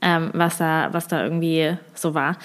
ähm, 0.00 0.30
was, 0.32 0.56
da, 0.56 0.88
was 0.92 1.06
da 1.06 1.22
irgendwie 1.22 1.76
so 1.92 2.14
war. 2.14 2.38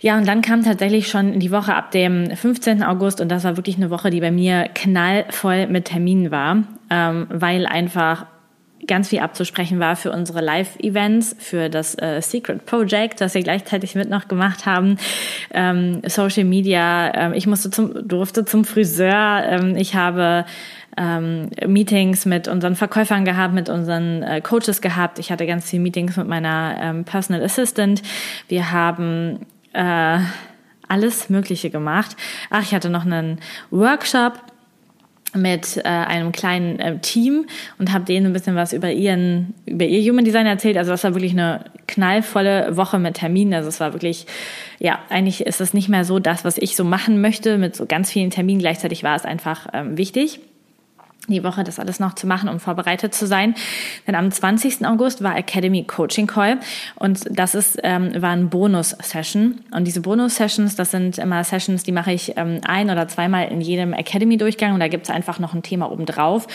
Ja, 0.00 0.18
und 0.18 0.26
dann 0.26 0.42
kam 0.42 0.64
tatsächlich 0.64 1.08
schon 1.08 1.38
die 1.38 1.52
Woche 1.52 1.74
ab 1.76 1.92
dem 1.92 2.34
15. 2.34 2.82
August 2.82 3.20
und 3.20 3.28
das 3.28 3.44
war 3.44 3.56
wirklich 3.56 3.76
eine 3.76 3.90
Woche, 3.90 4.10
die 4.10 4.20
bei 4.20 4.32
mir 4.32 4.68
knallvoll 4.74 5.68
mit 5.68 5.86
Terminen 5.86 6.32
war, 6.32 6.64
ähm, 6.90 7.28
weil 7.30 7.66
einfach 7.66 8.26
ganz 8.86 9.08
viel 9.08 9.20
abzusprechen 9.20 9.80
war 9.80 9.96
für 9.96 10.12
unsere 10.12 10.40
Live-Events, 10.40 11.36
für 11.38 11.68
das 11.68 11.96
äh, 12.00 12.20
Secret 12.20 12.66
Project, 12.66 13.20
das 13.20 13.34
wir 13.34 13.42
gleichzeitig 13.42 13.94
mit 13.94 14.08
noch 14.08 14.28
gemacht 14.28 14.66
haben, 14.66 14.96
ähm, 15.52 16.02
Social 16.06 16.44
Media. 16.44 17.12
Ähm, 17.14 17.32
ich 17.32 17.46
musste 17.46 17.70
zum, 17.70 18.06
durfte 18.06 18.44
zum 18.44 18.64
Friseur. 18.64 19.42
Ähm, 19.48 19.76
ich 19.76 19.94
habe 19.94 20.44
ähm, 20.96 21.50
Meetings 21.66 22.26
mit 22.26 22.48
unseren 22.48 22.76
Verkäufern 22.76 23.24
gehabt, 23.24 23.54
mit 23.54 23.68
unseren 23.68 24.22
äh, 24.22 24.40
Coaches 24.40 24.80
gehabt. 24.80 25.18
Ich 25.18 25.30
hatte 25.30 25.46
ganz 25.46 25.68
viele 25.68 25.82
Meetings 25.82 26.16
mit 26.16 26.28
meiner 26.28 26.76
ähm, 26.80 27.04
Personal 27.04 27.42
Assistant. 27.42 28.02
Wir 28.48 28.72
haben 28.72 29.46
äh, 29.72 30.18
alles 30.88 31.28
Mögliche 31.28 31.70
gemacht. 31.70 32.16
Ach, 32.50 32.62
ich 32.62 32.74
hatte 32.74 32.90
noch 32.90 33.04
einen 33.04 33.40
Workshop 33.70 34.34
mit 35.36 35.78
äh, 35.78 35.82
einem 35.82 36.32
kleinen 36.32 36.78
äh, 36.78 36.98
Team 36.98 37.46
und 37.78 37.92
habe 37.92 38.04
denen 38.04 38.26
ein 38.26 38.32
bisschen 38.32 38.56
was 38.56 38.72
über 38.72 38.90
ihren 38.90 39.54
über 39.66 39.84
ihr 39.84 40.10
Human 40.10 40.24
Design 40.24 40.46
erzählt. 40.46 40.76
Also 40.76 40.90
das 40.90 41.04
war 41.04 41.14
wirklich 41.14 41.32
eine 41.32 41.64
knallvolle 41.86 42.76
Woche 42.76 42.98
mit 42.98 43.14
Terminen. 43.14 43.54
Also 43.54 43.68
es 43.68 43.80
war 43.80 43.92
wirklich 43.92 44.26
ja 44.78 44.98
eigentlich 45.08 45.46
ist 45.46 45.60
es 45.60 45.74
nicht 45.74 45.88
mehr 45.88 46.04
so 46.04 46.18
das, 46.18 46.44
was 46.44 46.58
ich 46.58 46.76
so 46.76 46.84
machen 46.84 47.20
möchte 47.20 47.58
mit 47.58 47.76
so 47.76 47.86
ganz 47.86 48.10
vielen 48.10 48.30
Terminen. 48.30 48.60
Gleichzeitig 48.60 49.02
war 49.02 49.16
es 49.16 49.24
einfach 49.24 49.68
ähm, 49.72 49.96
wichtig 49.96 50.40
die 51.28 51.42
Woche 51.42 51.64
das 51.64 51.78
alles 51.78 51.98
noch 52.00 52.14
zu 52.14 52.26
machen, 52.26 52.48
um 52.48 52.60
vorbereitet 52.60 53.14
zu 53.14 53.26
sein. 53.26 53.54
Denn 54.06 54.14
am 54.14 54.30
20. 54.30 54.86
August 54.86 55.22
war 55.22 55.36
Academy 55.36 55.84
Coaching 55.84 56.26
Call 56.26 56.58
und 56.94 57.24
das 57.30 57.54
ist, 57.54 57.78
ähm, 57.82 58.10
war 58.20 58.30
ein 58.30 58.48
Bonus-Session. 58.48 59.60
Und 59.72 59.84
diese 59.86 60.00
Bonus-Sessions, 60.00 60.76
das 60.76 60.92
sind 60.92 61.18
immer 61.18 61.42
Sessions, 61.44 61.82
die 61.82 61.92
mache 61.92 62.12
ich 62.12 62.36
ähm, 62.36 62.60
ein 62.64 62.90
oder 62.90 63.08
zweimal 63.08 63.48
in 63.48 63.60
jedem 63.60 63.92
Academy-Durchgang 63.92 64.74
und 64.74 64.80
da 64.80 64.88
gibt 64.88 65.04
es 65.08 65.10
einfach 65.10 65.38
noch 65.38 65.54
ein 65.54 65.62
Thema 65.62 65.90
obendrauf. 65.90 66.46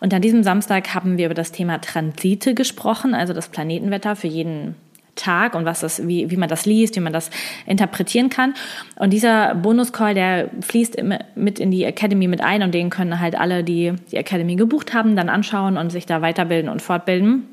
Und 0.00 0.14
an 0.14 0.22
diesem 0.22 0.42
Samstag 0.42 0.94
haben 0.94 1.18
wir 1.18 1.26
über 1.26 1.34
das 1.34 1.52
Thema 1.52 1.80
Transite 1.80 2.54
gesprochen, 2.54 3.14
also 3.14 3.32
das 3.32 3.48
Planetenwetter 3.48 4.16
für 4.16 4.28
jeden 4.28 4.76
Tag 5.20 5.54
und 5.54 5.64
was 5.64 5.80
das, 5.80 6.06
wie, 6.06 6.30
wie 6.30 6.36
man 6.36 6.48
das 6.48 6.66
liest, 6.66 6.96
wie 6.96 7.00
man 7.00 7.12
das 7.12 7.30
interpretieren 7.66 8.30
kann. 8.30 8.54
Und 8.96 9.12
dieser 9.12 9.54
Bonus-Call, 9.54 10.14
der 10.14 10.50
fließt 10.60 10.96
mit 11.34 11.58
in 11.58 11.70
die 11.70 11.84
Academy 11.84 12.26
mit 12.28 12.42
ein 12.42 12.62
und 12.62 12.74
den 12.74 12.90
können 12.90 13.20
halt 13.20 13.38
alle, 13.38 13.62
die 13.64 13.94
die 14.10 14.16
Academy 14.16 14.56
gebucht 14.56 14.94
haben, 14.94 15.16
dann 15.16 15.28
anschauen 15.28 15.76
und 15.76 15.90
sich 15.90 16.06
da 16.06 16.22
weiterbilden 16.22 16.70
und 16.70 16.82
fortbilden. 16.82 17.46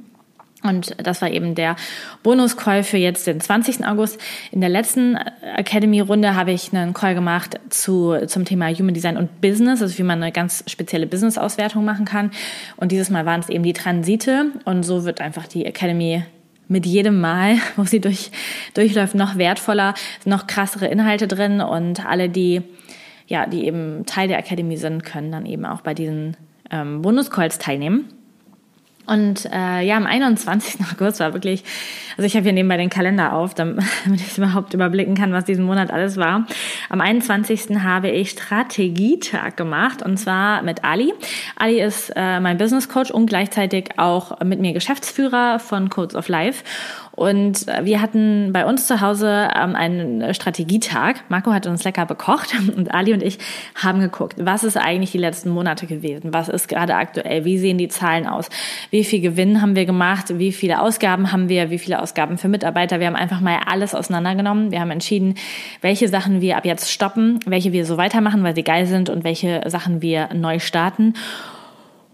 Und 0.64 0.96
das 1.06 1.22
war 1.22 1.30
eben 1.30 1.54
der 1.54 1.76
Bonus-Call 2.24 2.84
für 2.84 2.98
jetzt 2.98 3.28
den 3.28 3.40
20. 3.40 3.86
August. 3.86 4.20
In 4.52 4.60
der 4.60 4.70
letzten 4.70 5.16
Academy-Runde 5.56 6.36
habe 6.36 6.52
ich 6.52 6.74
einen 6.74 6.94
Call 6.94 7.14
gemacht 7.14 7.60
zu, 7.70 8.26
zum 8.26 8.44
Thema 8.44 8.70
Human 8.70 8.94
Design 8.94 9.18
und 9.18 9.40
Business, 9.40 9.82
also 9.82 9.98
wie 9.98 10.04
man 10.04 10.22
eine 10.22 10.32
ganz 10.32 10.64
spezielle 10.68 11.06
Business-Auswertung 11.06 11.86
machen 11.86 12.06
kann. 12.06 12.32
Und 12.76 12.92
dieses 12.92 13.12
Mal 13.12 13.26
waren 13.26 13.40
es 13.40 13.50
eben 13.50 13.64
die 13.64 13.74
Transite. 13.74 14.48
Und 14.66 14.82
so 14.84 15.06
wird 15.06 15.22
einfach 15.22 15.48
die 15.48 15.66
Academy 15.66 16.24
mit 16.68 16.86
jedem 16.86 17.20
Mal, 17.20 17.58
wo 17.76 17.84
sie 17.84 18.02
durch, 18.02 18.32
durchläuft, 18.74 19.16
noch 19.16 19.38
wertvoller, 19.38 19.94
noch 20.26 20.48
krassere 20.48 20.88
Inhalte 20.88 21.28
drin 21.28 21.62
und 21.62 22.06
alle, 22.06 22.30
die, 22.30 22.62
ja, 23.28 23.46
die 23.46 23.66
eben 23.66 24.06
Teil 24.06 24.28
der 24.28 24.40
Academy 24.40 24.78
sind, 24.78 25.04
können 25.04 25.32
dann 25.32 25.46
eben 25.46 25.66
auch 25.66 25.82
bei 25.82 25.94
diesen 25.94 26.38
ähm, 26.72 27.02
Bonus-Calls 27.02 27.60
teilnehmen. 27.60 28.10
Und 29.08 29.46
äh, 29.52 29.82
ja, 29.82 29.96
am 29.96 30.06
21. 30.06 30.82
August 30.94 31.20
war 31.20 31.34
wirklich, 31.34 31.64
also 32.18 32.28
ich 32.28 32.36
habe 32.36 32.44
hier 32.44 32.54
nebenbei 32.54 32.78
den 32.78 32.90
Kalender 32.90 33.34
auf, 33.34 33.54
damit 33.56 33.82
ich 34.16 34.38
überhaupt 34.38 34.74
überblicken 34.74 35.16
kann, 35.16 35.32
was 35.32 35.46
diesen 35.46 35.66
Monat 35.66 35.92
alles 35.92 36.18
war. 36.18 36.46
Am 36.90 37.02
21. 37.02 37.78
habe 37.82 38.10
ich 38.10 38.32
Strategietag 38.32 39.56
gemacht 39.56 40.04
und 40.04 40.18
zwar 40.18 40.62
mit 40.62 40.84
Ali. 40.84 41.14
Ali 41.56 41.82
ist 41.82 42.12
äh, 42.16 42.40
mein 42.40 42.58
Business 42.58 42.90
Coach 42.90 43.10
und 43.10 43.28
gleichzeitig 43.28 43.98
auch 43.98 44.40
mit 44.42 44.60
mir 44.60 44.74
Geschäftsführer 44.74 45.60
von 45.60 45.90
Codes 45.90 46.16
of 46.16 46.28
Life. 46.28 46.64
Und 47.18 47.66
wir 47.82 48.00
hatten 48.00 48.54
bei 48.54 48.64
uns 48.64 48.86
zu 48.86 49.02
Hause 49.02 49.50
ähm, 49.56 49.76
einen 49.76 50.36
Strategietag. 50.36 51.16
Marco 51.30 51.52
hat 51.52 51.66
uns 51.66 51.84
lecker 51.84 52.06
bekocht 52.06 52.54
und 52.78 52.94
Ali 52.94 53.12
und 53.12 53.24
ich 53.24 53.40
haben 53.74 54.00
geguckt, 54.00 54.36
was 54.38 54.64
ist 54.64 54.78
eigentlich 54.78 55.14
die 55.14 55.18
letzten 55.18 55.50
Monate 55.50 55.88
gewesen? 55.88 56.32
Was 56.32 56.48
ist 56.48 56.68
gerade 56.68 56.94
aktuell? 56.94 57.44
Wie 57.44 57.58
sehen 57.58 57.80
die 57.80 57.88
Zahlen 57.88 58.28
aus? 58.28 58.50
Wie 58.92 59.04
viel 59.04 59.20
Gewinn 59.20 59.64
haben 59.64 59.76
wir 59.76 59.88
gemacht? 59.88 60.38
Wie 60.38 60.52
viele 60.52 60.80
Ausgaben 60.80 61.32
haben 61.32 61.50
wir? 61.50 61.72
Wie 61.72 61.80
viele 61.80 62.04
Ausgaben 62.04 62.38
für 62.38 62.50
Mitarbeiter? 62.50 63.00
Wir 63.00 63.08
haben 63.08 63.16
einfach 63.16 63.42
mal 63.42 63.62
alles 63.66 63.96
auseinandergenommen. 63.96 64.70
Wir 64.70 64.80
haben 64.80 64.92
entschieden, 64.92 65.34
welche 65.82 66.10
Sachen 66.10 66.40
wir 66.40 66.56
ab 66.56 66.66
jetzt 66.66 66.92
stoppen, 66.92 67.40
welche 67.48 67.72
wir 67.72 67.88
so 67.88 67.98
weitermachen, 67.98 68.44
weil 68.44 68.54
sie 68.54 68.64
geil 68.64 68.86
sind 68.86 69.10
und 69.10 69.24
welche 69.24 69.64
Sachen 69.66 70.04
wir 70.04 70.30
neu 70.36 70.60
starten. 70.60 71.16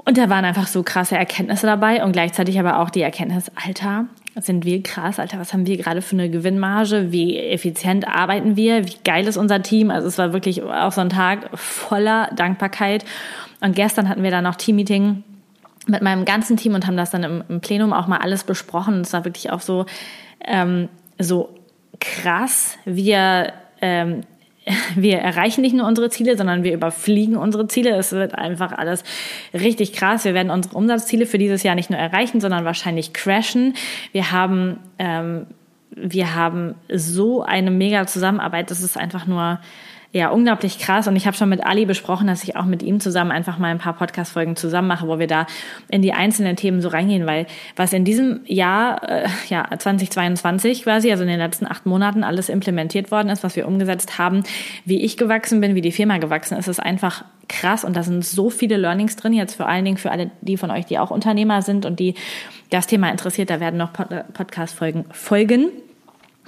Und 0.06 0.18
da 0.18 0.30
waren 0.30 0.46
einfach 0.46 0.68
so 0.68 0.82
krasse 0.82 1.18
Erkenntnisse 1.18 1.68
dabei 1.68 2.06
und 2.06 2.14
gleichzeitig 2.14 2.58
aber 2.58 2.80
auch 2.80 2.90
die 2.90 3.02
Erkenntnis, 3.02 3.52
Alter, 3.66 4.06
sind 4.36 4.66
wir 4.66 4.82
krass, 4.82 5.20
Alter, 5.20 5.40
was 5.40 5.54
haben 5.54 5.68
wir 5.68 5.78
gerade 5.78 6.02
für 6.02 6.16
eine 6.16 6.30
Gewinnmarge? 6.30 7.12
Wie 7.12 7.38
effizient 7.38 8.08
arbeiten 8.08 8.56
wir? 8.56 8.88
Wie 8.88 8.96
geil 9.04 9.28
ist 9.28 9.38
unser 9.38 9.62
Team? 9.62 9.92
Also 9.92 10.08
es 10.08 10.18
war 10.18 10.34
wirklich 10.34 10.64
auch 10.64 10.92
so 10.92 11.02
ein 11.02 11.10
Tag 11.10 11.50
voller 11.54 12.30
Dankbarkeit. 12.36 13.06
Und 13.62 13.76
gestern 13.76 14.10
hatten 14.10 14.24
wir 14.24 14.32
dann 14.32 14.44
noch 14.44 14.56
Teammeeting 14.56 15.24
mit 15.88 16.02
meinem 16.02 16.26
ganzen 16.26 16.58
Team 16.58 16.74
und 16.74 16.88
haben 16.88 16.98
das 16.98 17.12
dann 17.12 17.24
im, 17.24 17.44
im 17.48 17.62
Plenum 17.62 17.94
auch 17.94 18.08
mal 18.08 18.18
alles 18.18 18.44
besprochen. 18.44 18.96
Und 18.96 19.02
es 19.02 19.14
war 19.14 19.24
wirklich 19.24 19.52
auch 19.52 19.62
so, 19.62 19.86
ähm, 20.44 20.90
so 21.20 21.50
krass. 22.00 22.78
Wir 22.86 23.54
ähm, 23.82 24.22
wir 24.96 25.18
erreichen 25.20 25.62
nicht 25.62 25.76
nur 25.76 25.88
unsere 25.88 26.10
Ziele, 26.10 26.38
sondern 26.38 26.64
wir 26.64 26.74
überfliegen 26.74 27.36
unsere 27.36 27.68
Ziele. 27.68 27.96
Es 27.96 28.12
wird 28.12 28.36
einfach 28.36 28.72
alles 28.72 29.04
richtig 29.54 29.94
krass. 29.94 30.26
Wir 30.26 30.34
werden 30.34 30.50
unsere 30.52 30.76
Umsatzziele 30.76 31.26
für 31.26 31.38
dieses 31.38 31.64
Jahr 31.64 31.76
nicht 31.76 31.90
nur 31.90 32.00
erreichen, 32.00 32.40
sondern 32.40 32.66
wahrscheinlich 32.66 33.14
crashen. 33.14 33.76
Wir 34.12 34.32
haben, 34.32 34.80
ähm, 35.00 35.48
wir 35.92 36.36
haben 36.36 36.76
so 36.90 37.44
eine 37.44 37.72
mega 37.72 38.08
Zusammenarbeit. 38.08 38.72
Das 38.72 38.82
ist 38.82 38.98
einfach 38.98 39.28
nur 39.28 39.60
ja, 40.16 40.30
unglaublich 40.30 40.78
krass. 40.78 41.08
Und 41.08 41.16
ich 41.16 41.26
habe 41.26 41.36
schon 41.36 41.50
mit 41.50 41.66
Ali 41.66 41.86
besprochen, 41.86 42.28
dass 42.28 42.44
ich 42.44 42.56
auch 42.56 42.66
mit 42.66 42.84
ihm 42.84 43.00
zusammen 43.00 43.32
einfach 43.32 43.58
mal 43.58 43.70
ein 43.70 43.80
paar 43.80 43.94
Podcast-Folgen 43.94 44.56
zusammen 44.56 44.88
mache, 44.88 45.08
wo 45.08 45.18
wir 45.18 45.26
da 45.26 45.48
in 45.90 46.04
die 46.04 46.14
einzelnen 46.14 46.56
Themen 46.56 46.82
so 46.82 46.90
reingehen, 46.90 47.26
weil 47.26 47.48
was 47.76 47.94
in 47.94 48.06
diesem 48.06 48.42
Jahr, 48.46 49.10
äh, 49.10 49.28
ja, 49.50 49.68
2022 49.76 50.84
quasi, 50.84 51.10
also 51.10 51.24
in 51.24 51.30
den 51.30 51.40
letzten 51.40 51.66
acht 51.66 51.88
Monaten 51.88 52.24
alles 52.24 52.50
implementiert 52.50 53.10
worden 53.10 53.30
ist, 53.30 53.44
was 53.44 53.56
wir 53.56 53.68
umgesetzt 53.68 54.20
haben, 54.20 54.44
wie 54.86 55.02
ich 55.02 55.18
gewachsen 55.18 55.62
bin, 55.62 55.74
wie 55.74 55.82
die 55.82 55.92
Firma 55.92 56.20
gewachsen 56.20 56.60
ist, 56.60 56.68
ist 56.68 56.80
einfach 56.80 57.26
krass. 57.50 57.84
Und 57.84 57.96
da 57.96 58.04
sind 58.04 58.24
so 58.24 58.52
viele 58.52 58.78
Learnings 58.78 59.16
drin, 59.16 59.34
jetzt 59.34 59.56
vor 59.56 59.68
allen 59.68 59.84
Dingen 59.84 59.98
für 59.98 60.12
alle 60.12 60.30
die 60.42 60.58
von 60.58 60.70
euch, 60.70 60.86
die 60.86 61.00
auch 61.00 61.10
Unternehmer 61.10 61.64
sind 61.64 61.88
und 61.88 62.00
die 62.00 62.14
das 62.70 62.86
Thema 62.86 63.10
interessiert, 63.10 63.50
da 63.50 63.60
werden 63.60 63.78
noch 63.78 63.94
Podcast-Folgen 63.94 65.06
folgen 65.12 65.70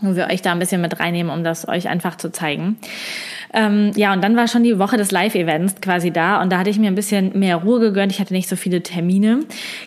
wo 0.01 0.15
wir 0.15 0.27
euch 0.27 0.41
da 0.41 0.51
ein 0.51 0.59
bisschen 0.59 0.81
mit 0.81 0.99
reinnehmen, 0.99 1.31
um 1.31 1.43
das 1.43 1.67
euch 1.67 1.87
einfach 1.87 2.15
zu 2.15 2.31
zeigen. 2.31 2.77
Ähm, 3.53 3.91
ja, 3.95 4.11
und 4.11 4.21
dann 4.21 4.35
war 4.35 4.47
schon 4.47 4.63
die 4.63 4.77
Woche 4.79 4.97
des 4.97 5.11
Live-Events 5.11 5.75
quasi 5.81 6.11
da 6.11 6.41
und 6.41 6.51
da 6.51 6.57
hatte 6.57 6.69
ich 6.69 6.77
mir 6.77 6.87
ein 6.87 6.95
bisschen 6.95 7.37
mehr 7.39 7.55
Ruhe 7.55 7.79
gegönnt. 7.79 8.11
Ich 8.11 8.19
hatte 8.19 8.33
nicht 8.33 8.49
so 8.49 8.57
viele 8.57 8.83
Termine. 8.83 9.41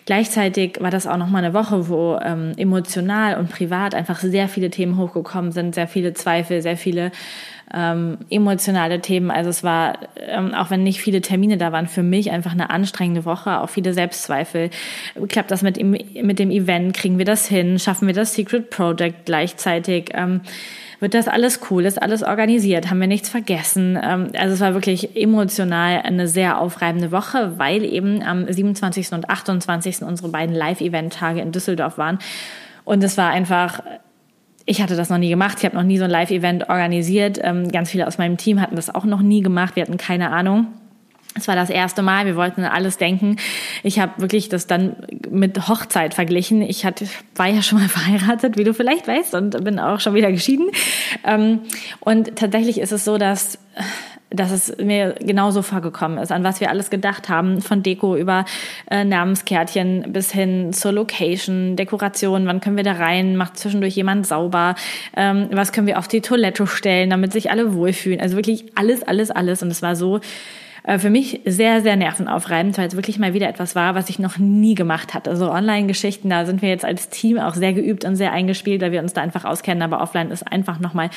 Gleichzeitig 0.05 0.77
war 0.79 0.89
das 0.89 1.05
auch 1.05 1.17
nochmal 1.17 1.43
eine 1.43 1.53
Woche, 1.53 1.87
wo 1.87 2.17
ähm, 2.23 2.53
emotional 2.57 3.37
und 3.37 3.49
privat 3.51 3.93
einfach 3.93 4.19
sehr 4.19 4.47
viele 4.47 4.71
Themen 4.71 4.97
hochgekommen 4.97 5.51
sind, 5.51 5.75
sehr 5.75 5.87
viele 5.87 6.13
Zweifel, 6.13 6.61
sehr 6.61 6.77
viele 6.77 7.11
ähm, 7.73 8.17
emotionale 8.29 8.99
Themen. 9.01 9.31
Also 9.31 9.49
es 9.49 9.63
war, 9.63 9.99
ähm, 10.15 10.53
auch 10.53 10.69
wenn 10.69 10.83
nicht 10.83 11.01
viele 11.01 11.21
Termine 11.21 11.57
da 11.57 11.71
waren, 11.71 11.87
für 11.87 12.03
mich 12.03 12.31
einfach 12.31 12.51
eine 12.51 12.69
anstrengende 12.69 13.25
Woche, 13.25 13.59
auch 13.59 13.69
viele 13.69 13.93
Selbstzweifel. 13.93 14.69
Klappt 15.27 15.51
das 15.51 15.61
mit, 15.61 15.77
dem, 15.77 15.91
mit 15.91 16.39
dem 16.39 16.51
Event? 16.51 16.95
Kriegen 16.95 17.17
wir 17.17 17.25
das 17.25 17.47
hin? 17.47 17.79
Schaffen 17.79 18.07
wir 18.07 18.13
das 18.13 18.33
Secret 18.33 18.69
Project 18.69 19.25
gleichzeitig? 19.25 20.11
Ähm, 20.13 20.41
wird 20.99 21.13
das 21.13 21.27
alles 21.27 21.61
cool? 21.69 21.85
Ist 21.85 22.01
alles 22.01 22.23
organisiert? 22.23 22.89
Haben 22.89 22.99
wir 22.99 23.07
nichts 23.07 23.29
vergessen? 23.29 23.97
Ähm, 24.01 24.31
also 24.37 24.53
es 24.53 24.59
war 24.59 24.73
wirklich 24.73 25.15
emotional 25.15 26.01
eine 26.03 26.27
sehr 26.27 26.59
aufreibende 26.59 27.11
Woche, 27.11 27.53
weil 27.57 27.85
eben 27.85 28.21
am 28.21 28.51
27. 28.51 29.13
und 29.13 29.29
28. 29.29 30.01
unsere 30.01 30.29
beiden 30.29 30.55
Live-Event-Tage 30.55 31.39
in 31.39 31.51
Düsseldorf 31.51 31.97
waren. 31.97 32.19
Und 32.83 33.03
es 33.03 33.17
war 33.17 33.29
einfach 33.29 33.81
ich 34.69 34.83
hatte 34.83 34.95
das 34.95 35.09
noch 35.09 35.17
nie 35.17 35.29
gemacht. 35.29 35.57
Ich 35.57 35.65
habe 35.65 35.75
noch 35.75 35.83
nie 35.83 35.97
so 35.97 36.03
ein 36.03 36.11
Live-Event 36.11 36.69
organisiert. 36.69 37.39
Ähm, 37.41 37.71
ganz 37.71 37.89
viele 37.89 38.05
aus 38.05 38.19
meinem 38.19 38.37
Team 38.37 38.61
hatten 38.61 38.75
das 38.75 38.93
auch 38.93 39.03
noch 39.03 39.21
nie 39.21 39.41
gemacht. 39.41 39.75
Wir 39.75 39.81
hatten 39.81 39.97
keine 39.97 40.29
Ahnung. 40.29 40.67
Es 41.33 41.47
war 41.47 41.55
das 41.55 41.71
erste 41.71 42.03
Mal, 42.03 42.27
wir 42.27 42.35
wollten 42.35 42.63
alles 42.63 42.97
denken. 42.97 43.37
Ich 43.81 43.99
habe 43.99 44.21
wirklich 44.21 44.47
das 44.47 44.67
dann 44.67 44.95
mit 45.27 45.67
Hochzeit 45.67 46.13
verglichen. 46.13 46.61
Ich 46.61 46.85
hatte, 46.85 47.07
war 47.35 47.47
ja 47.47 47.63
schon 47.63 47.79
mal 47.79 47.87
verheiratet, 47.89 48.57
wie 48.57 48.63
du 48.63 48.75
vielleicht 48.75 49.07
weißt, 49.07 49.33
und 49.33 49.63
bin 49.63 49.79
auch 49.79 49.99
schon 50.01 50.13
wieder 50.13 50.31
geschieden. 50.31 50.69
Ähm, 51.25 51.61
und 52.01 52.35
tatsächlich 52.35 52.79
ist 52.79 52.91
es 52.91 53.03
so, 53.03 53.17
dass 53.17 53.57
dass 54.31 54.51
es 54.51 54.77
mir 54.77 55.15
genauso 55.19 55.61
vorgekommen 55.61 56.17
ist, 56.19 56.31
an 56.31 56.43
was 56.43 56.61
wir 56.61 56.69
alles 56.69 56.89
gedacht 56.89 57.29
haben, 57.29 57.61
von 57.61 57.81
Deko 57.81 58.15
über 58.15 58.45
äh, 58.89 59.03
Namenskärtchen 59.03 60.11
bis 60.13 60.31
hin 60.31 60.71
zur 60.71 60.91
Location, 60.91 61.75
Dekoration, 61.75 62.45
wann 62.45 62.61
können 62.61 62.77
wir 62.77 62.83
da 62.83 62.93
rein, 62.93 63.35
macht 63.35 63.57
zwischendurch 63.57 63.95
jemand 63.95 64.27
sauber, 64.27 64.75
ähm, 65.17 65.47
was 65.51 65.71
können 65.71 65.87
wir 65.87 65.97
auf 65.97 66.07
die 66.07 66.21
Toilette 66.21 66.67
stellen, 66.67 67.09
damit 67.09 67.33
sich 67.33 67.49
alle 67.49 67.73
wohlfühlen. 67.73 68.21
Also 68.21 68.35
wirklich 68.35 68.65
alles, 68.75 69.01
alles, 69.01 69.31
alles. 69.31 69.63
Und 69.63 69.71
es 69.71 69.81
war 69.81 69.95
so 69.95 70.19
äh, 70.83 70.99
für 70.99 71.09
mich 71.09 71.41
sehr, 71.45 71.81
sehr 71.81 71.95
nervenaufreibend, 71.95 72.77
weil 72.77 72.87
es 72.87 72.95
wirklich 72.95 73.19
mal 73.19 73.33
wieder 73.33 73.49
etwas 73.49 73.75
war, 73.75 73.95
was 73.95 74.09
ich 74.09 74.19
noch 74.19 74.37
nie 74.37 74.75
gemacht 74.75 75.13
hatte. 75.13 75.29
Also 75.29 75.51
Online-Geschichten, 75.51 76.29
da 76.29 76.45
sind 76.45 76.61
wir 76.61 76.69
jetzt 76.69 76.85
als 76.85 77.09
Team 77.09 77.39
auch 77.39 77.55
sehr 77.55 77.73
geübt 77.73 78.05
und 78.05 78.15
sehr 78.15 78.31
eingespielt, 78.31 78.81
weil 78.81 78.91
wir 78.91 79.01
uns 79.01 79.13
da 79.13 79.21
einfach 79.21 79.45
auskennen, 79.45 79.81
aber 79.81 80.01
offline 80.01 80.31
ist 80.31 80.51
einfach 80.51 80.79
nochmal 80.79 81.09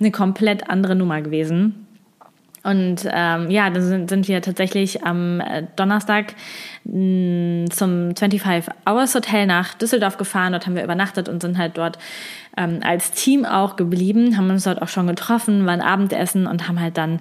eine 0.00 0.10
komplett 0.10 0.70
andere 0.70 0.94
Nummer 0.94 1.20
gewesen. 1.20 1.83
Und 2.64 3.06
ähm, 3.12 3.50
ja, 3.50 3.68
dann 3.68 3.82
sind, 3.82 4.08
sind 4.08 4.26
wir 4.26 4.40
tatsächlich 4.40 5.04
am 5.04 5.40
äh, 5.40 5.64
Donnerstag 5.76 6.34
mh, 6.84 7.66
zum 7.70 8.16
25 8.16 8.74
Hours 8.88 9.14
Hotel 9.14 9.46
nach 9.46 9.74
Düsseldorf 9.74 10.16
gefahren. 10.16 10.52
Dort 10.52 10.66
haben 10.66 10.74
wir 10.74 10.82
übernachtet 10.82 11.28
und 11.28 11.42
sind 11.42 11.58
halt 11.58 11.76
dort 11.76 11.98
ähm, 12.56 12.80
als 12.82 13.12
Team 13.12 13.44
auch 13.44 13.76
geblieben, 13.76 14.38
haben 14.38 14.48
uns 14.48 14.64
dort 14.64 14.80
auch 14.80 14.88
schon 14.88 15.06
getroffen, 15.06 15.66
waren 15.66 15.82
Abendessen 15.82 16.46
und 16.46 16.66
haben 16.66 16.80
halt 16.80 16.96
dann 16.96 17.20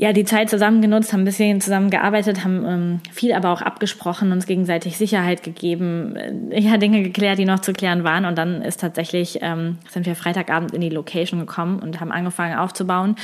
ja, 0.00 0.14
die 0.14 0.24
Zeit 0.24 0.48
zusammen 0.48 0.80
genutzt, 0.80 1.12
haben 1.12 1.20
ein 1.20 1.24
bisschen 1.26 1.60
zusammen 1.60 1.90
gearbeitet, 1.90 2.42
haben 2.42 2.64
ähm, 2.64 3.00
viel 3.12 3.34
aber 3.34 3.50
auch 3.50 3.60
abgesprochen, 3.60 4.32
uns 4.32 4.46
gegenseitig 4.46 4.96
Sicherheit 4.96 5.42
gegeben, 5.42 6.16
äh, 6.16 6.58
ja, 6.58 6.78
Dinge 6.78 7.02
geklärt, 7.02 7.38
die 7.38 7.44
noch 7.44 7.58
zu 7.58 7.74
klären 7.74 8.02
waren. 8.02 8.24
Und 8.24 8.38
dann 8.38 8.62
ist 8.62 8.80
tatsächlich, 8.80 9.40
ähm, 9.42 9.76
sind 9.90 10.06
wir 10.06 10.16
Freitagabend 10.16 10.72
in 10.72 10.80
die 10.80 10.88
Location 10.88 11.38
gekommen 11.38 11.80
und 11.80 12.00
haben 12.00 12.12
angefangen 12.12 12.56
aufzubauen. 12.56 13.14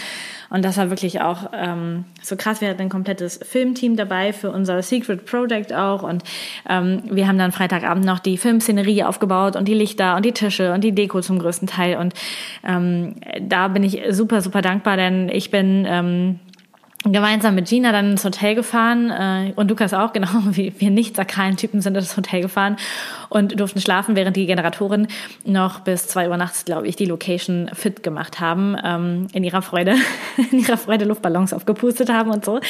Und 0.50 0.66
das 0.66 0.76
war 0.76 0.90
wirklich 0.90 1.22
auch 1.22 1.50
ähm, 1.54 2.04
so 2.20 2.36
krass. 2.36 2.60
Wir 2.60 2.68
hatten 2.68 2.82
ein 2.82 2.88
komplettes 2.90 3.40
Filmteam 3.42 3.96
dabei 3.96 4.34
für 4.34 4.50
unser 4.50 4.82
Secret 4.82 5.24
Project 5.24 5.72
auch. 5.72 6.02
Und 6.02 6.24
ähm, 6.68 7.04
wir 7.10 7.26
haben 7.26 7.38
dann 7.38 7.52
Freitagabend 7.52 8.04
noch 8.04 8.18
die 8.18 8.36
Filmszenerie 8.36 9.04
aufgebaut 9.04 9.56
und 9.56 9.66
die 9.66 9.72
Lichter 9.72 10.14
und 10.14 10.26
die 10.26 10.32
Tische 10.32 10.74
und 10.74 10.84
die 10.84 10.92
Deko 10.92 11.22
zum 11.22 11.38
größten 11.38 11.68
Teil. 11.68 11.96
Und 11.96 12.12
ähm, 12.68 13.14
da 13.40 13.68
bin 13.68 13.82
ich 13.82 14.02
super, 14.10 14.42
super 14.42 14.60
dankbar, 14.60 14.98
denn 14.98 15.30
ich 15.30 15.50
bin 15.50 15.86
ähm, 15.88 16.40
gemeinsam 17.12 17.54
mit 17.54 17.68
Gina 17.68 17.92
dann 17.92 18.12
ins 18.12 18.24
Hotel 18.24 18.54
gefahren 18.54 19.10
äh, 19.10 19.52
und 19.56 19.68
Lukas 19.70 19.94
auch, 19.94 20.12
genau, 20.16 20.28
wie 20.50 20.72
wir 20.78 20.90
nicht 20.90 21.16
sakralen 21.16 21.56
Typen 21.56 21.80
sind 21.80 21.96
ins 21.96 22.16
Hotel 22.16 22.42
gefahren 22.42 22.76
und 23.28 23.58
durften 23.58 23.80
schlafen, 23.80 24.16
während 24.16 24.36
die 24.36 24.46
Generatoren 24.46 25.08
noch 25.44 25.80
bis 25.80 26.08
zwei 26.08 26.28
Uhr 26.28 26.36
nachts, 26.36 26.64
glaube 26.64 26.86
ich, 26.86 26.96
die 26.96 27.06
Location 27.06 27.70
fit 27.72 28.02
gemacht 28.02 28.40
haben, 28.40 28.76
ähm, 28.82 29.28
in 29.32 29.44
ihrer 29.44 29.62
Freude, 29.62 29.94
in 30.52 30.60
ihrer 30.60 30.76
Freude 30.76 31.04
Luftballons 31.04 31.52
aufgepustet 31.52 32.10
haben 32.10 32.30
und 32.30 32.44
so 32.44 32.60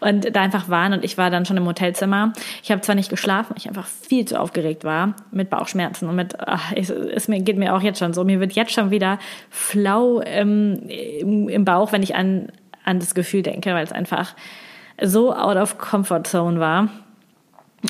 und 0.00 0.34
da 0.34 0.42
einfach 0.42 0.68
waren 0.68 0.92
und 0.92 1.04
ich 1.04 1.18
war 1.18 1.30
dann 1.30 1.44
schon 1.44 1.56
im 1.56 1.66
Hotelzimmer. 1.66 2.32
Ich 2.62 2.70
habe 2.70 2.80
zwar 2.80 2.94
nicht 2.94 3.10
geschlafen, 3.10 3.54
ich 3.56 3.68
einfach 3.68 3.86
viel 3.86 4.24
zu 4.24 4.40
aufgeregt 4.40 4.84
war 4.84 5.14
mit 5.30 5.50
Bauchschmerzen 5.50 6.08
und 6.08 6.16
mit, 6.16 6.38
ach, 6.40 6.72
es, 6.74 6.90
es 6.90 7.26
geht 7.26 7.56
mir 7.56 7.74
auch 7.74 7.82
jetzt 7.82 7.98
schon 7.98 8.12
so, 8.12 8.24
mir 8.24 8.40
wird 8.40 8.52
jetzt 8.52 8.72
schon 8.72 8.90
wieder 8.90 9.18
flau 9.50 10.20
ähm, 10.24 10.82
im, 10.88 11.48
im 11.48 11.64
Bauch, 11.64 11.92
wenn 11.92 12.02
ich 12.02 12.14
an 12.14 12.48
an 12.86 12.98
das 12.98 13.14
Gefühl 13.14 13.42
denke, 13.42 13.74
weil 13.74 13.84
es 13.84 13.92
einfach 13.92 14.34
so 15.02 15.34
out 15.34 15.56
of 15.56 15.76
comfort 15.76 16.24
zone 16.24 16.58
war. 16.58 16.88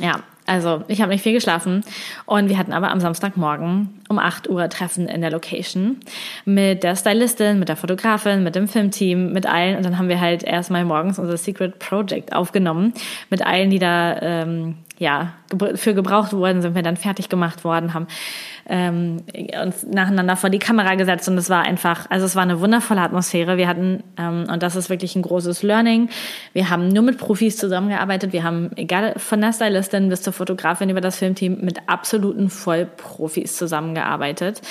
Ja, 0.00 0.16
also 0.46 0.84
ich 0.86 1.00
habe 1.00 1.10
nicht 1.10 1.22
viel 1.22 1.32
geschlafen 1.32 1.82
und 2.24 2.48
wir 2.48 2.56
hatten 2.56 2.72
aber 2.72 2.90
am 2.90 3.00
Samstagmorgen 3.00 4.00
um 4.08 4.18
8 4.18 4.48
Uhr 4.48 4.68
Treffen 4.68 5.08
in 5.08 5.20
der 5.20 5.30
Location 5.30 5.98
mit 6.44 6.84
der 6.84 6.94
Stylistin, 6.94 7.58
mit 7.58 7.68
der 7.68 7.76
Fotografin, 7.76 8.44
mit 8.44 8.54
dem 8.54 8.68
Filmteam, 8.68 9.32
mit 9.32 9.46
allen 9.46 9.76
und 9.76 9.84
dann 9.84 9.98
haben 9.98 10.08
wir 10.08 10.20
halt 10.20 10.44
erstmal 10.44 10.84
morgens 10.84 11.18
unser 11.18 11.36
Secret 11.36 11.78
Project 11.80 12.32
aufgenommen 12.32 12.94
mit 13.28 13.44
allen, 13.44 13.70
die 13.70 13.80
da 13.80 14.20
ähm, 14.22 14.76
ja, 14.98 15.32
für 15.74 15.94
gebraucht 15.94 16.32
wurden, 16.32 16.62
sind 16.62 16.74
wir 16.74 16.82
dann 16.82 16.96
fertig 16.96 17.28
gemacht 17.28 17.64
worden, 17.64 17.94
haben 17.94 18.06
ähm, 18.68 19.18
uns 19.62 19.86
nacheinander 19.86 20.36
vor 20.36 20.50
die 20.50 20.58
Kamera 20.58 20.94
gesetzt 20.96 21.28
und 21.28 21.38
es 21.38 21.48
war 21.48 21.62
einfach, 21.62 22.06
also 22.10 22.26
es 22.26 22.34
war 22.34 22.42
eine 22.42 22.60
wundervolle 22.60 23.00
Atmosphäre. 23.00 23.56
Wir 23.56 23.68
hatten, 23.68 24.02
ähm, 24.16 24.46
und 24.52 24.62
das 24.62 24.74
ist 24.76 24.90
wirklich 24.90 25.14
ein 25.14 25.22
großes 25.22 25.62
Learning, 25.62 26.08
wir 26.52 26.68
haben 26.70 26.88
nur 26.88 27.02
mit 27.02 27.18
Profis 27.18 27.56
zusammengearbeitet. 27.56 28.32
Wir 28.32 28.42
haben, 28.42 28.70
egal 28.76 29.14
von 29.18 29.40
der 29.40 29.52
Stylistin 29.52 30.08
bis 30.08 30.22
zur 30.22 30.32
Fotografin 30.32 30.90
über 30.90 31.00
das 31.00 31.16
Filmteam, 31.18 31.58
mit 31.60 31.88
absoluten 31.88 32.50
Vollprofis 32.50 33.56
zusammengearbeitet. 33.56 34.62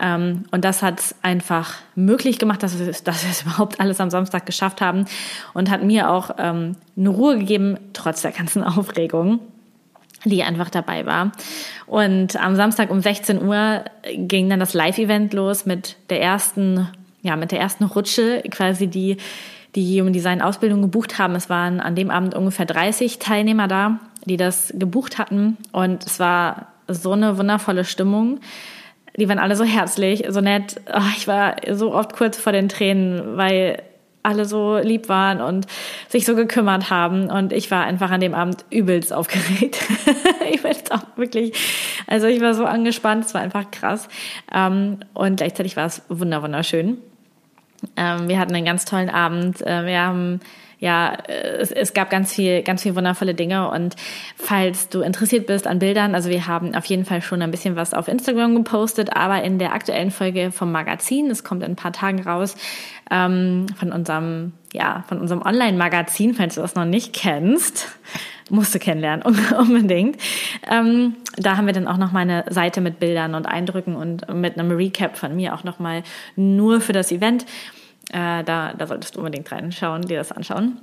Ähm, 0.00 0.44
und 0.50 0.64
das 0.64 0.82
hat 0.82 1.14
einfach 1.22 1.74
möglich 1.94 2.38
gemacht, 2.38 2.62
dass 2.62 2.78
wir, 2.78 2.86
dass 2.86 3.24
wir 3.24 3.30
es 3.30 3.42
überhaupt 3.46 3.80
alles 3.80 4.00
am 4.00 4.10
Samstag 4.10 4.46
geschafft 4.46 4.80
haben 4.80 5.04
und 5.54 5.70
hat 5.70 5.82
mir 5.82 6.10
auch 6.10 6.30
ähm, 6.38 6.76
eine 6.96 7.08
Ruhe 7.08 7.38
gegeben, 7.38 7.78
trotz 7.92 8.22
der 8.22 8.32
ganzen 8.32 8.62
Aufregung 8.64 9.40
die 10.28 10.42
einfach 10.42 10.70
dabei 10.70 11.06
war. 11.06 11.32
Und 11.86 12.36
am 12.36 12.56
Samstag 12.56 12.90
um 12.90 13.00
16 13.00 13.42
Uhr 13.42 13.84
ging 14.14 14.50
dann 14.50 14.60
das 14.60 14.74
Live-Event 14.74 15.32
los 15.32 15.66
mit 15.66 15.96
der 16.10 16.20
ersten, 16.20 16.88
ja, 17.22 17.36
mit 17.36 17.52
der 17.52 17.60
ersten 17.60 17.84
Rutsche, 17.84 18.42
quasi 18.50 18.88
die, 18.88 19.16
die 19.74 20.00
Human 20.00 20.12
Design 20.12 20.42
Ausbildung 20.42 20.82
gebucht 20.82 21.18
haben. 21.18 21.34
Es 21.34 21.48
waren 21.48 21.80
an 21.80 21.94
dem 21.94 22.10
Abend 22.10 22.34
ungefähr 22.34 22.66
30 22.66 23.18
Teilnehmer 23.18 23.68
da, 23.68 24.00
die 24.24 24.36
das 24.36 24.72
gebucht 24.76 25.18
hatten. 25.18 25.56
Und 25.72 26.04
es 26.04 26.18
war 26.18 26.68
so 26.88 27.12
eine 27.12 27.38
wundervolle 27.38 27.84
Stimmung. 27.84 28.40
Die 29.16 29.28
waren 29.28 29.38
alle 29.38 29.56
so 29.56 29.64
herzlich, 29.64 30.24
so 30.28 30.40
nett. 30.40 30.80
Oh, 30.92 31.00
ich 31.16 31.26
war 31.26 31.56
so 31.72 31.94
oft 31.94 32.14
kurz 32.14 32.36
vor 32.36 32.52
den 32.52 32.68
Tränen, 32.68 33.36
weil 33.36 33.82
alle 34.26 34.44
so 34.44 34.76
lieb 34.78 35.08
waren 35.08 35.40
und 35.40 35.66
sich 36.08 36.26
so 36.26 36.34
gekümmert 36.34 36.90
haben. 36.90 37.30
Und 37.30 37.52
ich 37.52 37.70
war 37.70 37.84
einfach 37.84 38.10
an 38.10 38.20
dem 38.20 38.34
Abend 38.34 38.64
übelst 38.70 39.12
aufgeregt. 39.12 39.78
ich 40.52 40.62
war 40.62 40.70
jetzt 40.70 40.92
auch 40.92 41.04
wirklich, 41.16 41.52
also 42.06 42.26
ich 42.26 42.40
war 42.40 42.54
so 42.54 42.64
angespannt, 42.64 43.24
es 43.24 43.34
war 43.34 43.40
einfach 43.40 43.70
krass. 43.70 44.08
Ähm, 44.52 44.98
und 45.14 45.36
gleichzeitig 45.36 45.76
war 45.76 45.86
es 45.86 46.02
wunderschön. 46.08 46.98
Ähm, 47.96 48.28
wir 48.28 48.38
hatten 48.38 48.54
einen 48.54 48.66
ganz 48.66 48.84
tollen 48.84 49.10
Abend. 49.10 49.62
Äh, 49.62 49.86
wir 49.86 50.00
haben 50.00 50.40
ja, 50.78 51.16
es, 51.26 51.72
es 51.72 51.94
gab 51.94 52.10
ganz 52.10 52.34
viel, 52.34 52.62
ganz 52.62 52.82
viel 52.82 52.94
wundervolle 52.94 53.34
Dinge. 53.34 53.70
Und 53.70 53.96
falls 54.36 54.88
du 54.88 55.00
interessiert 55.00 55.46
bist 55.46 55.66
an 55.66 55.78
Bildern, 55.78 56.14
also 56.14 56.28
wir 56.28 56.46
haben 56.46 56.74
auf 56.74 56.84
jeden 56.84 57.04
Fall 57.04 57.22
schon 57.22 57.40
ein 57.40 57.50
bisschen 57.50 57.76
was 57.76 57.94
auf 57.94 58.08
Instagram 58.08 58.54
gepostet, 58.54 59.16
aber 59.16 59.42
in 59.42 59.58
der 59.58 59.72
aktuellen 59.72 60.10
Folge 60.10 60.52
vom 60.52 60.72
Magazin, 60.72 61.30
es 61.30 61.44
kommt 61.44 61.62
in 61.62 61.72
ein 61.72 61.76
paar 61.76 61.92
Tagen 61.92 62.22
raus, 62.22 62.56
ähm, 63.10 63.66
von 63.76 63.92
unserem, 63.92 64.52
ja, 64.72 65.04
von 65.08 65.20
unserem 65.20 65.42
Online-Magazin, 65.42 66.34
falls 66.34 66.56
du 66.56 66.60
das 66.60 66.74
noch 66.74 66.84
nicht 66.84 67.12
kennst, 67.12 67.98
musst 68.50 68.74
du 68.74 68.78
kennenlernen, 68.78 69.22
unbedingt. 69.58 70.16
Ähm, 70.70 71.14
da 71.36 71.56
haben 71.56 71.66
wir 71.66 71.72
dann 71.72 71.88
auch 71.88 71.98
noch 71.98 72.12
meine 72.12 72.44
Seite 72.48 72.80
mit 72.80 72.98
Bildern 73.00 73.34
und 73.34 73.46
Eindrücken 73.46 73.96
und 73.96 74.32
mit 74.34 74.58
einem 74.58 74.70
Recap 74.70 75.16
von 75.16 75.34
mir 75.36 75.54
auch 75.54 75.64
nochmal 75.64 76.02
nur 76.36 76.80
für 76.80 76.92
das 76.92 77.12
Event. 77.12 77.44
Äh, 78.12 78.44
da, 78.44 78.72
da 78.76 78.86
solltest 78.86 79.16
du 79.16 79.20
unbedingt 79.20 79.50
reinschauen, 79.50 80.02
dir 80.02 80.18
das 80.18 80.32
anschauen. 80.32 80.78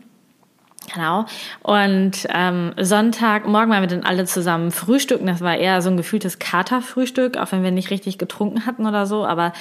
Genau. 0.93 1.25
Und 1.61 2.27
ähm, 2.29 2.73
Sonntag, 2.77 3.47
morgen 3.47 3.71
waren 3.71 3.81
wir 3.81 3.87
dann 3.87 4.03
alle 4.03 4.25
zusammen 4.25 4.71
frühstücken. 4.71 5.27
Das 5.27 5.39
war 5.39 5.55
eher 5.55 5.81
so 5.81 5.89
ein 5.89 5.97
gefühltes 5.97 6.39
Katerfrühstück, 6.39 7.37
auch 7.37 7.51
wenn 7.53 7.63
wir 7.63 7.71
nicht 7.71 7.89
richtig 7.89 8.17
getrunken 8.17 8.65
hatten 8.65 8.85
oder 8.85 9.05
so. 9.05 9.25
Aber 9.25 9.53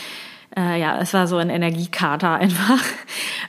äh, 0.57 0.81
ja, 0.81 0.99
es 0.99 1.15
war 1.15 1.27
so 1.27 1.37
ein 1.37 1.51
Energiekater 1.51 2.35
einfach. 2.39 2.83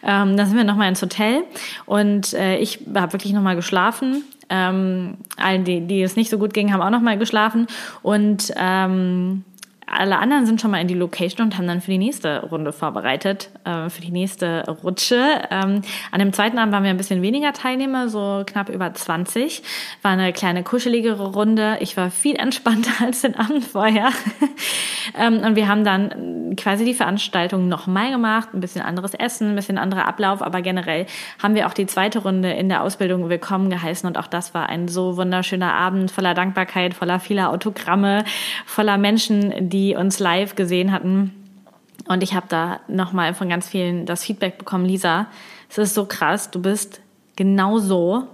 ähm, 0.04 0.38
dann 0.38 0.48
sind 0.48 0.58
wir 0.58 0.64
nochmal 0.64 0.90
ins 0.90 1.02
Hotel 1.02 1.44
und 1.86 2.34
äh, 2.34 2.58
ich 2.58 2.80
habe 2.94 3.14
wirklich 3.14 3.34
nochmal 3.34 3.56
geschlafen. 3.56 4.24
Ähm, 4.50 5.18
allen, 5.38 5.64
die, 5.64 5.82
die 5.82 6.02
es 6.04 6.16
nicht 6.16 6.30
so 6.30 6.38
gut 6.38 6.54
ging, 6.54 6.74
haben 6.74 6.82
auch 6.82 6.90
nochmal 6.90 7.18
geschlafen. 7.18 7.68
Und 8.02 8.54
ähm, 8.56 9.44
alle 10.00 10.18
anderen 10.18 10.46
sind 10.46 10.62
schon 10.62 10.72
mal 10.72 10.82
in 10.82 10.88
die 10.88 10.94
Location 10.94 11.48
und 11.48 11.58
haben 11.58 11.68
dann 11.68 11.82
für 11.82 11.92
die 11.92 11.98
nächste 11.98 12.42
Runde 12.42 12.74
vorbereitet, 12.74 13.50
äh, 13.64 13.90
für 13.90 14.02
die 14.02 14.12
nächste 14.12 14.64
Rutsche. 14.84 15.42
Ähm, 15.52 15.82
an 16.12 16.20
dem 16.20 16.34
zweiten 16.34 16.58
Abend 16.58 16.74
waren 16.74 16.84
wir 16.84 16.90
ein 16.90 16.98
bisschen 16.98 17.22
weniger 17.22 17.54
Teilnehmer, 17.54 18.10
so 18.10 18.44
knapp 18.46 18.70
über 18.70 18.94
20. 18.94 19.64
War 20.02 20.12
eine 20.12 20.34
kleine 20.34 20.64
kuscheligere 20.64 21.34
Runde. 21.34 21.78
Ich 21.80 21.98
war 21.98 22.12
viel 22.12 22.36
entspannter 22.36 22.92
als 23.06 23.22
den 23.22 23.36
Abend 23.36 23.64
vorher. 23.64 24.10
ähm, 25.20 25.40
und 25.40 25.56
wir 25.56 25.68
haben 25.68 25.84
dann 25.84 26.56
quasi 26.56 26.86
die 26.86 26.94
Veranstaltung 26.94 27.68
nochmal 27.68 28.12
gemacht, 28.12 28.50
ein 28.54 28.60
bisschen 28.60 28.82
anderes 28.82 29.14
Essen, 29.14 29.50
ein 29.50 29.56
bisschen 29.56 29.78
anderer 29.78 30.08
Ablauf, 30.08 30.42
aber 30.42 30.62
generell 30.62 31.06
haben 31.42 31.56
wir 31.56 31.68
auch 31.68 31.74
die 31.74 31.86
zweite 31.86 32.20
Runde 32.20 32.52
in 32.52 32.70
der 32.70 32.84
Ausbildung 32.84 33.30
willkommen 33.30 33.70
geheißen 33.70 34.08
und 34.08 34.18
auch 34.18 34.28
das 34.28 34.54
war 34.54 34.70
ein 34.70 34.88
so 34.88 35.18
wunderschöner 35.18 35.74
Abend 35.74 36.12
voller 36.12 36.34
Dankbarkeit, 36.34 36.94
voller 36.94 37.20
vieler 37.20 37.50
Autogramme, 37.50 38.24
voller 38.66 38.98
Menschen, 38.98 39.70
die 39.70 39.83
uns 39.92 40.20
live 40.20 40.56
gesehen 40.56 40.92
hatten. 40.92 41.32
Und 42.08 42.24
ich 42.24 42.34
habe 42.34 42.48
da 42.50 42.80
nochmal 42.88 43.34
von 43.34 43.50
ganz 43.50 43.68
vielen 43.68 44.06
das 44.06 44.24
Feedback 44.24 44.58
bekommen, 44.58 44.86
Lisa, 44.86 45.28
es 45.70 45.78
ist 45.78 45.94
so 45.94 46.06
krass, 46.06 46.52
du 46.52 46.62
bist 46.62 47.02
genauso 47.36 48.28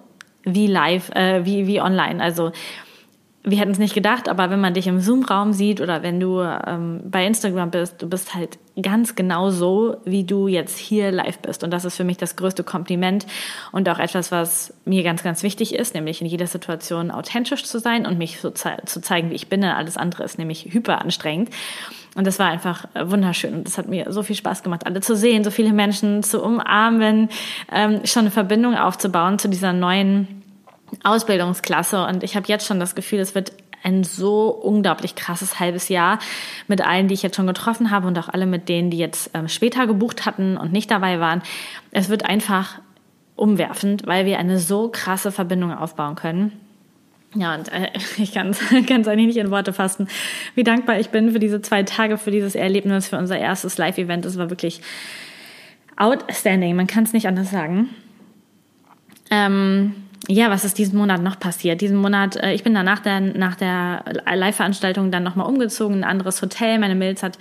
wie 0.43 0.67
live, 0.67 1.09
äh, 1.11 1.45
wie, 1.45 1.67
wie 1.67 1.81
online. 1.81 2.21
Also 2.21 2.51
wir 3.43 3.57
hätten 3.57 3.71
es 3.71 3.79
nicht 3.79 3.93
gedacht, 3.93 4.27
aber 4.27 4.49
wenn 4.49 4.59
man 4.59 4.73
dich 4.73 4.87
im 4.87 4.99
Zoom-Raum 4.99 5.53
sieht 5.53 5.79
oder 5.79 6.03
wenn 6.03 6.19
du 6.19 6.41
ähm, 6.41 7.01
bei 7.05 7.25
Instagram 7.25 7.71
bist, 7.71 8.01
du 8.01 8.09
bist 8.09 8.35
halt 8.35 8.59
ganz 8.81 9.15
genau 9.15 9.49
so, 9.49 9.95
wie 10.03 10.25
du 10.25 10.47
jetzt 10.47 10.77
hier 10.77 11.11
live 11.11 11.39
bist. 11.39 11.63
Und 11.63 11.71
das 11.71 11.85
ist 11.85 11.95
für 11.95 12.03
mich 12.03 12.17
das 12.17 12.35
größte 12.35 12.63
Kompliment 12.65 13.25
und 13.71 13.87
auch 13.87 13.99
etwas, 13.99 14.31
was 14.31 14.73
mir 14.83 15.03
ganz, 15.03 15.23
ganz 15.23 15.41
wichtig 15.41 15.73
ist, 15.73 15.95
nämlich 15.95 16.19
in 16.21 16.27
jeder 16.27 16.47
Situation 16.47 17.11
authentisch 17.11 17.63
zu 17.63 17.79
sein 17.79 18.05
und 18.05 18.17
mich 18.17 18.41
so 18.41 18.49
ze 18.49 18.77
zu 18.85 19.01
zeigen, 19.01 19.29
wie 19.29 19.35
ich 19.35 19.47
bin. 19.47 19.63
Alles 19.63 19.95
andere 19.95 20.23
ist 20.23 20.37
nämlich 20.37 20.65
hyper 20.73 20.99
anstrengend. 20.99 21.49
Und 22.15 22.27
das 22.27 22.39
war 22.39 22.47
einfach 22.47 22.85
wunderschön. 22.95 23.53
Und 23.53 23.67
das 23.67 23.77
hat 23.77 23.87
mir 23.87 24.11
so 24.11 24.23
viel 24.23 24.35
Spaß 24.35 24.63
gemacht, 24.63 24.85
alle 24.85 24.99
zu 24.99 25.15
sehen, 25.15 25.45
so 25.45 25.51
viele 25.51 25.71
Menschen 25.71 26.23
zu 26.23 26.43
umarmen, 26.43 27.29
ähm, 27.71 28.01
schon 28.03 28.21
eine 28.21 28.31
Verbindung 28.31 28.75
aufzubauen 28.75 29.39
zu 29.39 29.47
dieser 29.47 29.71
neuen 29.71 30.38
Ausbildungsklasse 31.03 32.05
und 32.05 32.23
ich 32.23 32.35
habe 32.35 32.47
jetzt 32.47 32.65
schon 32.65 32.79
das 32.79 32.95
Gefühl, 32.95 33.19
es 33.19 33.35
wird 33.35 33.53
ein 33.83 34.03
so 34.03 34.49
unglaublich 34.49 35.15
krasses 35.15 35.59
halbes 35.59 35.89
Jahr 35.89 36.19
mit 36.67 36.85
allen, 36.85 37.07
die 37.07 37.13
ich 37.13 37.23
jetzt 37.23 37.35
schon 37.35 37.47
getroffen 37.47 37.91
habe 37.91 38.07
und 38.07 38.17
auch 38.17 38.29
alle 38.29 38.45
mit 38.45 38.67
denen, 38.69 38.89
die 38.89 38.97
jetzt 38.97 39.31
ähm, 39.33 39.47
später 39.47 39.87
gebucht 39.87 40.25
hatten 40.25 40.57
und 40.57 40.73
nicht 40.73 40.91
dabei 40.91 41.19
waren. 41.19 41.41
Es 41.91 42.09
wird 42.09 42.25
einfach 42.25 42.79
umwerfend, 43.35 44.05
weil 44.05 44.25
wir 44.25 44.37
eine 44.37 44.59
so 44.59 44.89
krasse 44.89 45.31
Verbindung 45.31 45.73
aufbauen 45.73 46.15
können. 46.15 46.51
Ja, 47.35 47.55
und 47.55 47.71
äh, 47.71 47.89
ich 48.17 48.33
kann 48.33 48.49
es 48.49 48.59
eigentlich 48.71 49.27
nicht 49.27 49.37
in 49.37 49.51
Worte 49.51 49.73
fassen, 49.73 50.07
wie 50.55 50.63
dankbar 50.63 50.99
ich 50.99 51.09
bin 51.09 51.31
für 51.31 51.39
diese 51.39 51.61
zwei 51.61 51.83
Tage, 51.83 52.17
für 52.17 52.31
dieses 52.31 52.55
Erlebnis, 52.55 53.07
für 53.07 53.17
unser 53.17 53.37
erstes 53.37 53.77
Live-Event. 53.77 54.25
Es 54.25 54.37
war 54.37 54.49
wirklich 54.49 54.81
outstanding, 55.95 56.75
man 56.75 56.87
kann 56.87 57.03
es 57.03 57.13
nicht 57.13 57.27
anders 57.27 57.51
sagen. 57.51 57.89
Ähm, 59.31 59.93
ja, 60.27 60.49
was 60.49 60.65
ist 60.65 60.77
diesen 60.77 60.97
Monat 60.97 61.21
noch 61.21 61.39
passiert? 61.39 61.81
Diesen 61.81 61.97
Monat, 61.97 62.35
äh, 62.35 62.53
ich 62.53 62.63
bin 62.63 62.73
dann 62.73 62.85
nach 62.85 62.99
der, 62.99 64.03
Live-Veranstaltung 64.25 65.11
dann 65.11 65.23
nochmal 65.23 65.47
umgezogen, 65.47 65.97
ein 65.97 66.03
anderes 66.03 66.41
Hotel. 66.41 66.77
Meine 66.79 66.95
Milz 66.95 67.23
hat 67.23 67.37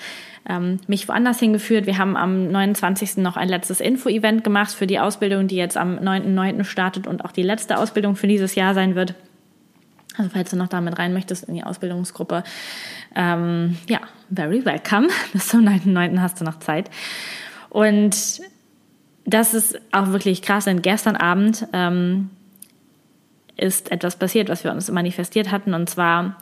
ähm, 0.49 0.79
mich 0.87 1.09
woanders 1.09 1.41
hingeführt. 1.41 1.87
Wir 1.87 1.99
haben 1.99 2.17
am 2.17 2.51
29. 2.51 3.19
noch 3.19 3.37
ein 3.37 3.49
letztes 3.49 3.81
Info-Event 3.81 4.45
gemacht 4.45 4.73
für 4.73 4.87
die 4.87 4.99
Ausbildung, 4.99 5.49
die 5.49 5.57
jetzt 5.57 5.77
am 5.77 5.99
9.9. 5.99 6.64
startet 6.64 7.07
und 7.07 7.25
auch 7.25 7.33
die 7.33 7.43
letzte 7.43 7.79
Ausbildung 7.79 8.17
für 8.17 8.29
dieses 8.29 8.55
Jahr 8.55 8.75
sein 8.75 8.95
wird. 8.95 9.14
Also 10.17 10.31
falls 10.33 10.51
du 10.51 10.57
noch 10.57 10.69
damit 10.69 10.99
rein 10.99 11.12
möchtest 11.12 11.45
in 11.45 11.55
die 11.55 11.64
Ausbildungsgruppe, 11.64 12.43
ähm, 13.14 13.77
ja, 13.88 14.01
very 14.35 14.64
welcome. 14.64 15.09
Bis 15.33 15.49
zum 15.49 15.61
9.9. 15.61 16.21
hast 16.21 16.41
du 16.41 16.45
noch 16.45 16.59
Zeit. 16.61 16.91
Und 17.71 18.41
das 19.27 19.53
ist 19.53 19.79
auch 19.93 20.09
wirklich 20.09 20.41
krass, 20.43 20.64
denn 20.64 20.81
gestern 20.81 21.17
Abend 21.17 21.67
ähm, 21.73 22.31
ist 23.59 23.92
etwas 23.92 24.16
passiert, 24.16 24.49
was 24.49 24.64
wir 24.64 24.73
uns 24.73 24.90
manifestiert 24.90 25.51
hatten. 25.51 25.75
Und 25.75 25.90
zwar, 25.90 26.37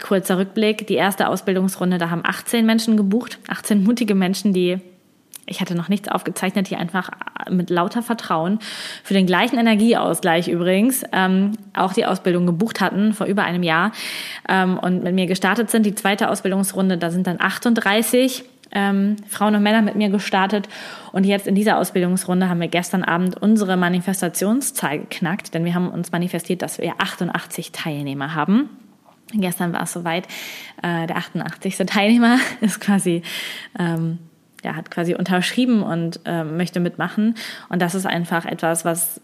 kurzer 0.00 0.38
Rückblick, 0.38 0.86
die 0.86 0.94
erste 0.94 1.28
Ausbildungsrunde, 1.28 1.98
da 1.98 2.10
haben 2.10 2.22
18 2.24 2.64
Menschen 2.64 2.96
gebucht, 2.96 3.38
18 3.48 3.82
mutige 3.82 4.14
Menschen, 4.14 4.52
die 4.52 4.78
ich 5.46 5.60
hatte 5.60 5.74
noch 5.74 5.88
nichts 5.88 6.08
aufgezeichnet, 6.08 6.70
die 6.70 6.76
einfach 6.76 7.10
mit 7.50 7.68
lauter 7.68 8.02
Vertrauen 8.02 8.58
für 9.02 9.14
den 9.14 9.26
gleichen 9.26 9.58
Energieausgleich 9.58 10.48
übrigens 10.48 11.04
ähm, 11.12 11.52
auch 11.74 11.92
die 11.92 12.06
Ausbildung 12.06 12.46
gebucht 12.46 12.80
hatten 12.80 13.12
vor 13.12 13.26
über 13.26 13.42
einem 13.44 13.62
Jahr 13.62 13.92
ähm, 14.48 14.78
und 14.78 15.02
mit 15.02 15.14
mir 15.14 15.26
gestartet 15.26 15.70
sind. 15.70 15.84
Die 15.84 15.94
zweite 15.94 16.30
Ausbildungsrunde, 16.30 16.96
da 16.96 17.10
sind 17.10 17.26
dann 17.26 17.40
38 17.40 18.44
ähm, 18.74 19.16
Frauen 19.28 19.54
und 19.54 19.62
Männer 19.62 19.82
mit 19.82 19.96
mir 19.96 20.10
gestartet. 20.10 20.68
Und 21.12 21.24
jetzt 21.24 21.46
in 21.46 21.54
dieser 21.54 21.78
Ausbildungsrunde 21.78 22.48
haben 22.48 22.60
wir 22.60 22.68
gestern 22.68 23.04
Abend 23.04 23.40
unsere 23.40 23.76
Manifestationszahl 23.76 25.00
geknackt, 25.00 25.54
denn 25.54 25.64
wir 25.64 25.74
haben 25.74 25.88
uns 25.88 26.12
manifestiert, 26.12 26.62
dass 26.62 26.78
wir 26.78 26.94
88 26.98 27.72
Teilnehmer 27.72 28.34
haben. 28.34 28.68
Gestern 29.32 29.72
war 29.72 29.82
es 29.82 29.92
soweit. 29.92 30.26
Äh, 30.82 31.06
der 31.06 31.16
88. 31.16 31.76
Teilnehmer 31.86 32.38
ist 32.60 32.80
quasi, 32.80 33.22
ähm, 33.78 34.18
ja, 34.62 34.76
hat 34.76 34.90
quasi 34.90 35.14
unterschrieben 35.14 35.82
und 35.82 36.20
äh, 36.24 36.44
möchte 36.44 36.80
mitmachen. 36.80 37.34
Und 37.68 37.80
das 37.80 37.94
ist 37.94 38.06
einfach 38.06 38.44
etwas, 38.44 38.84
was 38.84 39.20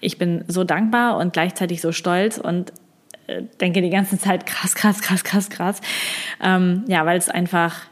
ich 0.00 0.18
bin 0.18 0.44
so 0.46 0.64
dankbar 0.64 1.16
und 1.16 1.32
gleichzeitig 1.32 1.80
so 1.80 1.92
stolz 1.92 2.38
und 2.38 2.72
äh, 3.26 3.42
denke 3.60 3.80
die 3.80 3.90
ganze 3.90 4.18
Zeit 4.18 4.46
krass, 4.46 4.74
krass, 4.74 5.00
krass, 5.00 5.24
krass, 5.24 5.50
krass. 5.50 5.80
Ähm, 6.42 6.84
ja, 6.86 7.06
weil 7.06 7.18
es 7.18 7.28
einfach 7.28 7.86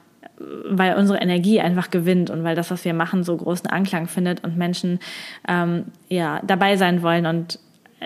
weil 0.69 0.97
unsere 0.97 1.21
Energie 1.21 1.61
einfach 1.61 1.91
gewinnt 1.91 2.31
und 2.31 2.45
weil 2.45 2.55
das, 2.55 2.71
was 2.71 2.85
wir 2.85 2.95
machen, 2.95 3.25
so 3.25 3.37
großen 3.37 3.69
Anklang 3.69 4.07
findet 4.07 4.45
und 4.45 4.57
Menschen 4.57 5.01
ähm, 5.49 5.87
ja 6.09 6.41
dabei 6.45 6.77
sein 6.77 7.03
wollen 7.03 7.27
und 7.27 7.59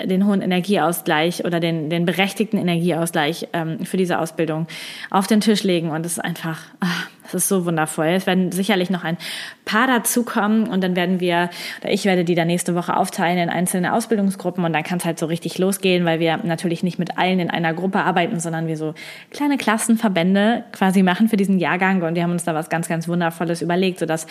den 0.04 0.26
hohen 0.26 0.42
Energieausgleich 0.42 1.44
oder 1.44 1.61
den, 1.61 1.90
den 1.90 2.04
berechtigten 2.04 2.59
Energieausgleich 2.59 3.48
ähm, 3.52 3.85
für 3.85 3.96
diese 3.96 4.18
Ausbildung 4.18 4.66
auf 5.11 5.26
den 5.26 5.40
Tisch 5.40 5.62
legen. 5.62 5.90
Und 5.90 6.04
es 6.04 6.12
ist 6.12 6.24
einfach, 6.24 6.61
ach, 6.80 7.09
es 7.26 7.35
ist 7.35 7.48
so 7.48 7.66
wundervoll. 7.66 8.06
Es 8.06 8.26
werden 8.26 8.52
sicherlich 8.52 8.90
noch 8.90 9.04
ein 9.04 9.16
paar 9.64 9.87
dazukommen 9.87 10.68
und 10.68 10.82
dann 10.82 10.96
werden 10.96 11.20
wir, 11.20 11.50
oder 11.80 11.92
ich 11.92 12.04
werde 12.04 12.24
die 12.24 12.35
dann 12.35 12.46
nächste 12.46 12.74
Woche 12.74 12.96
aufteilen 12.96 13.38
in 13.38 13.48
einzelne 13.48 13.92
Ausbildungsgruppen 13.92 14.64
und 14.64 14.72
dann 14.72 14.85
kann 14.85 14.98
es 14.98 15.04
halt 15.04 15.18
so 15.18 15.26
richtig 15.26 15.59
losgehen, 15.59 16.04
weil 16.04 16.20
wir 16.20 16.37
natürlich 16.38 16.82
nicht 16.82 16.98
mit 16.98 17.18
allen 17.18 17.40
in 17.40 17.50
einer 17.50 17.74
Gruppe 17.74 18.00
arbeiten, 18.00 18.38
sondern 18.38 18.66
wir 18.66 18.76
so 18.76 18.94
kleine 19.30 19.56
Klassenverbände 19.56 20.64
quasi 20.72 21.02
machen 21.02 21.28
für 21.28 21.37
diesen 21.37 21.59
Jahrgang 21.59 22.02
und 22.02 22.14
wir 22.14 22.22
haben 22.22 22.32
uns 22.32 22.44
da 22.44 22.54
was 22.54 22.68
ganz, 22.68 22.88
ganz 22.88 23.09
Wundervolles 23.09 23.62
überlegt, 23.62 23.98
sodass 23.98 24.26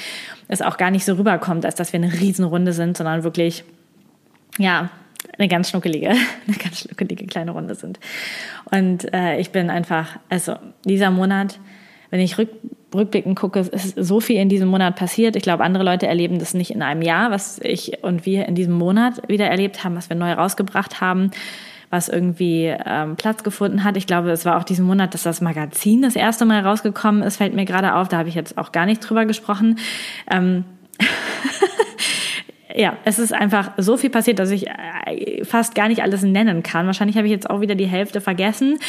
es 0.48 0.62
auch 0.62 0.78
gar 0.78 0.92
nicht 0.92 1.06
so 1.06 1.14
rüberkommt, 1.14 1.66
als 1.66 1.76
dass 1.76 1.92
wir 1.92 2.00
eine 2.00 2.14
Riesenrunde 2.14 2.74
sind, 2.74 2.98
sondern 2.98 3.24
wirklich, 3.24 3.64
ja, 4.58 4.90
eine 5.38 5.48
ganz 5.48 5.70
schnuckelige, 5.70 6.10
eine 6.48 6.58
ganz 6.62 6.80
schnuckelige 6.80 7.26
kleine 7.26 7.52
Runde 7.52 7.76
sind. 7.76 8.00
Und 8.72 9.14
äh, 9.14 9.40
ich 9.40 9.52
bin 9.52 9.70
einfach, 9.70 10.20
also 10.30 10.56
dieser 10.86 11.12
Monat, 11.12 11.60
wenn 12.10 12.20
ich 12.20 12.38
rück, 12.38 12.50
rückblickend 12.94 13.38
gucke, 13.38 13.60
ist 13.60 13.96
so 13.98 14.20
viel 14.20 14.38
in 14.38 14.50
diesem 14.50 14.70
Monat 14.70 14.96
passiert. 14.96 15.36
Ich 15.36 15.44
glaube, 15.44 15.64
andere 15.64 15.84
Leute 15.84 16.08
erleben 16.08 16.40
das 16.40 16.54
nicht 16.54 16.72
in 16.72 16.82
einem 16.82 17.02
Jahr, 17.02 17.32
was 17.32 17.60
ich 17.60 18.04
und 18.04 18.26
wir 18.26 18.48
in 18.48 18.56
diesem 18.56 18.74
Monat 18.74 19.28
wieder 19.28 19.48
erlebt 19.48 19.84
haben, 19.84 19.96
was 19.96 20.10
wir 20.10 20.16
neu 20.16 20.32
rausgebracht 20.32 21.02
haben, 21.02 21.32
was 21.90 22.08
irgendwie 22.10 22.74
ähm, 22.86 23.16
Platz 23.16 23.44
gefunden 23.44 23.84
hat. 23.84 23.98
Ich 23.98 24.08
glaube, 24.08 24.32
es 24.32 24.46
war 24.46 24.58
auch 24.58 24.64
diesen 24.64 24.86
Monat, 24.86 25.14
dass 25.14 25.24
das 25.24 25.42
Magazin 25.42 26.02
das 26.02 26.16
erste 26.16 26.46
Mal 26.46 26.62
rausgekommen 26.62 27.22
ist, 27.24 27.38
fällt 27.38 27.54
mir 27.54 27.66
gerade 27.66 27.96
auf. 27.96 28.08
Da 28.08 28.18
habe 28.18 28.30
ich 28.30 28.36
jetzt 28.36 28.58
auch 28.58 28.72
gar 28.72 28.86
nicht 28.86 29.02
drüber 29.02 29.26
gesprochen. 29.26 29.78
Ähm 30.32 30.64
ja, 32.76 32.98
es 33.06 33.20
ist 33.20 33.34
einfach 33.34 33.72
so 33.78 33.96
viel 33.96 34.10
passiert, 34.10 34.40
dass 34.40 34.52
ich 34.52 34.68
äh, 34.68 35.44
fast 35.46 35.76
gar 35.76 35.88
nicht 35.88 36.02
alles 36.02 36.24
nennen 36.24 36.62
kann. 36.62 36.86
Wahrscheinlich 36.86 37.16
habe 37.16 37.28
ich 37.28 37.32
jetzt 37.32 37.50
auch 37.50 37.62
wieder 37.62 37.76
die 37.76 37.88
Hälfte 37.88 38.22
vergessen. 38.22 38.80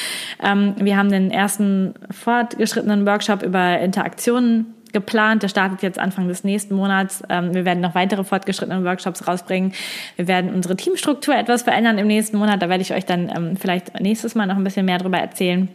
Ähm, 0.42 0.74
wir 0.78 0.96
haben 0.96 1.10
den 1.10 1.30
ersten 1.30 1.94
fortgeschrittenen 2.10 3.06
Workshop 3.06 3.42
über 3.42 3.78
Interaktionen 3.78 4.74
geplant. 4.92 5.42
Der 5.42 5.48
startet 5.48 5.82
jetzt 5.82 5.98
Anfang 5.98 6.26
des 6.26 6.42
nächsten 6.42 6.74
Monats. 6.74 7.22
Ähm, 7.28 7.54
wir 7.54 7.64
werden 7.64 7.80
noch 7.80 7.94
weitere 7.94 8.24
fortgeschrittene 8.24 8.84
Workshops 8.84 9.28
rausbringen. 9.28 9.72
Wir 10.16 10.26
werden 10.26 10.52
unsere 10.52 10.76
Teamstruktur 10.76 11.36
etwas 11.36 11.62
verändern 11.62 11.98
im 11.98 12.08
nächsten 12.08 12.38
Monat. 12.38 12.62
Da 12.62 12.68
werde 12.68 12.82
ich 12.82 12.92
euch 12.92 13.04
dann 13.04 13.30
ähm, 13.34 13.56
vielleicht 13.56 14.00
nächstes 14.00 14.34
Mal 14.34 14.46
noch 14.46 14.56
ein 14.56 14.64
bisschen 14.64 14.86
mehr 14.86 14.98
darüber 14.98 15.18
erzählen. 15.18 15.68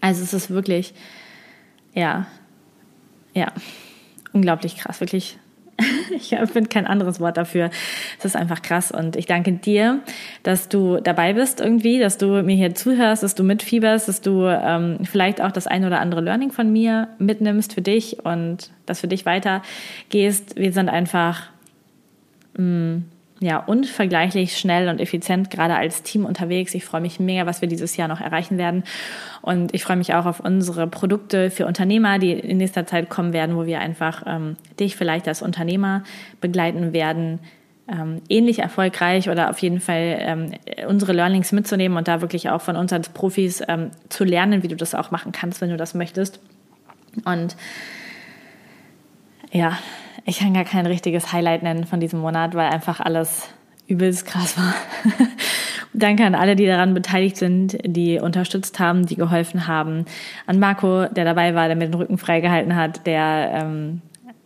Also 0.00 0.22
es 0.22 0.34
ist 0.34 0.50
wirklich, 0.50 0.92
ja, 1.94 2.26
ja, 3.32 3.46
unglaublich 4.32 4.76
krass, 4.76 5.00
wirklich 5.00 5.38
ich 6.16 6.28
finde 6.52 6.68
kein 6.68 6.86
anderes 6.86 7.20
Wort 7.20 7.36
dafür. 7.36 7.70
Es 8.18 8.24
ist 8.24 8.36
einfach 8.36 8.62
krass 8.62 8.90
und 8.92 9.16
ich 9.16 9.26
danke 9.26 9.52
dir, 9.52 10.00
dass 10.42 10.68
du 10.68 10.98
dabei 11.00 11.32
bist 11.32 11.60
irgendwie, 11.60 11.98
dass 11.98 12.18
du 12.18 12.42
mir 12.42 12.56
hier 12.56 12.74
zuhörst, 12.74 13.22
dass 13.22 13.34
du 13.34 13.44
mitfieberst, 13.44 14.08
dass 14.08 14.20
du 14.20 14.44
ähm, 14.46 14.98
vielleicht 15.04 15.40
auch 15.40 15.52
das 15.52 15.66
ein 15.66 15.84
oder 15.84 16.00
andere 16.00 16.20
Learning 16.20 16.52
von 16.52 16.72
mir 16.72 17.08
mitnimmst 17.18 17.74
für 17.74 17.82
dich 17.82 18.24
und 18.24 18.70
das 18.86 19.00
für 19.00 19.08
dich 19.08 19.26
weitergehst. 19.26 20.56
Wir 20.56 20.72
sind 20.72 20.88
einfach 20.88 21.48
mh, 22.56 22.64
mm, 22.64 23.04
ja, 23.42 23.58
unvergleichlich 23.58 24.56
schnell 24.56 24.88
und 24.88 25.00
effizient 25.00 25.50
gerade 25.50 25.74
als 25.74 26.02
Team 26.02 26.24
unterwegs. 26.24 26.74
Ich 26.74 26.84
freue 26.84 27.00
mich 27.00 27.18
mega, 27.18 27.44
was 27.44 27.60
wir 27.60 27.68
dieses 27.68 27.96
Jahr 27.96 28.08
noch 28.08 28.20
erreichen 28.20 28.56
werden. 28.56 28.84
Und 29.40 29.74
ich 29.74 29.82
freue 29.82 29.96
mich 29.96 30.14
auch 30.14 30.26
auf 30.26 30.40
unsere 30.40 30.86
Produkte 30.86 31.50
für 31.50 31.66
Unternehmer, 31.66 32.18
die 32.18 32.32
in 32.32 32.58
nächster 32.58 32.86
Zeit 32.86 33.10
kommen 33.10 33.32
werden, 33.32 33.56
wo 33.56 33.66
wir 33.66 33.80
einfach 33.80 34.22
ähm, 34.26 34.56
dich 34.78 34.96
vielleicht 34.96 35.26
als 35.26 35.42
Unternehmer 35.42 36.04
begleiten 36.40 36.92
werden, 36.92 37.40
ähm, 37.88 38.22
ähnlich 38.28 38.60
erfolgreich 38.60 39.28
oder 39.28 39.50
auf 39.50 39.58
jeden 39.58 39.80
Fall 39.80 40.18
ähm, 40.20 40.52
unsere 40.86 41.12
Learnings 41.12 41.50
mitzunehmen 41.50 41.98
und 41.98 42.06
da 42.06 42.20
wirklich 42.20 42.48
auch 42.48 42.60
von 42.60 42.76
uns 42.76 42.92
als 42.92 43.08
Profis 43.08 43.62
ähm, 43.66 43.90
zu 44.08 44.22
lernen, 44.24 44.62
wie 44.62 44.68
du 44.68 44.76
das 44.76 44.94
auch 44.94 45.10
machen 45.10 45.32
kannst, 45.32 45.60
wenn 45.60 45.70
du 45.70 45.76
das 45.76 45.94
möchtest. 45.94 46.40
Und 47.24 47.56
ja, 49.50 49.78
ich 50.24 50.38
kann 50.38 50.54
gar 50.54 50.64
kein 50.64 50.86
richtiges 50.86 51.32
Highlight 51.32 51.62
nennen 51.62 51.84
von 51.84 52.00
diesem 52.00 52.20
Monat, 52.20 52.54
weil 52.54 52.70
einfach 52.70 53.00
alles 53.00 53.48
übelst 53.86 54.26
krass 54.26 54.56
war. 54.56 54.74
Danke 55.92 56.24
an 56.24 56.34
alle, 56.34 56.56
die 56.56 56.66
daran 56.66 56.94
beteiligt 56.94 57.36
sind, 57.36 57.76
die 57.84 58.18
unterstützt 58.18 58.78
haben, 58.78 59.04
die 59.04 59.16
geholfen 59.16 59.66
haben. 59.66 60.06
An 60.46 60.58
Marco, 60.58 61.06
der 61.06 61.24
dabei 61.24 61.54
war, 61.54 61.66
der 61.66 61.76
mir 61.76 61.86
den 61.86 61.94
Rücken 61.94 62.16
freigehalten 62.16 62.74
hat, 62.74 63.06
der, 63.06 63.50
ähm, 63.62 64.00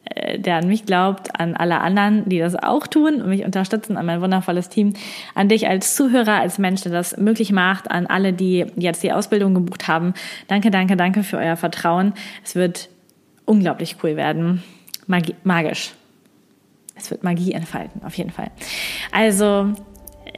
äh, 0.06 0.40
der 0.40 0.56
an 0.56 0.66
mich 0.66 0.86
glaubt, 0.86 1.38
an 1.38 1.54
alle 1.54 1.80
anderen, 1.80 2.28
die 2.28 2.40
das 2.40 2.56
auch 2.56 2.88
tun 2.88 3.22
und 3.22 3.28
mich 3.28 3.44
unterstützen, 3.44 3.96
an 3.96 4.06
mein 4.06 4.20
wundervolles 4.20 4.70
Team, 4.70 4.94
an 5.36 5.48
dich 5.48 5.68
als 5.68 5.94
Zuhörer, 5.94 6.40
als 6.40 6.58
Mensch, 6.58 6.82
der 6.82 6.92
das 6.92 7.16
möglich 7.16 7.52
macht, 7.52 7.90
an 7.90 8.06
alle, 8.06 8.32
die 8.32 8.66
jetzt 8.74 9.04
die 9.04 9.12
Ausbildung 9.12 9.54
gebucht 9.54 9.86
haben. 9.86 10.14
Danke, 10.48 10.72
danke, 10.72 10.96
danke 10.96 11.22
für 11.22 11.36
euer 11.36 11.56
Vertrauen. 11.56 12.14
Es 12.42 12.56
wird 12.56 12.88
unglaublich 13.44 13.98
cool 14.02 14.16
werden. 14.16 14.64
Magie, 15.06 15.34
magisch. 15.44 15.94
Es 16.94 17.10
wird 17.10 17.22
Magie 17.22 17.52
entfalten, 17.52 18.02
auf 18.04 18.14
jeden 18.14 18.30
Fall. 18.30 18.50
Also, 19.12 19.72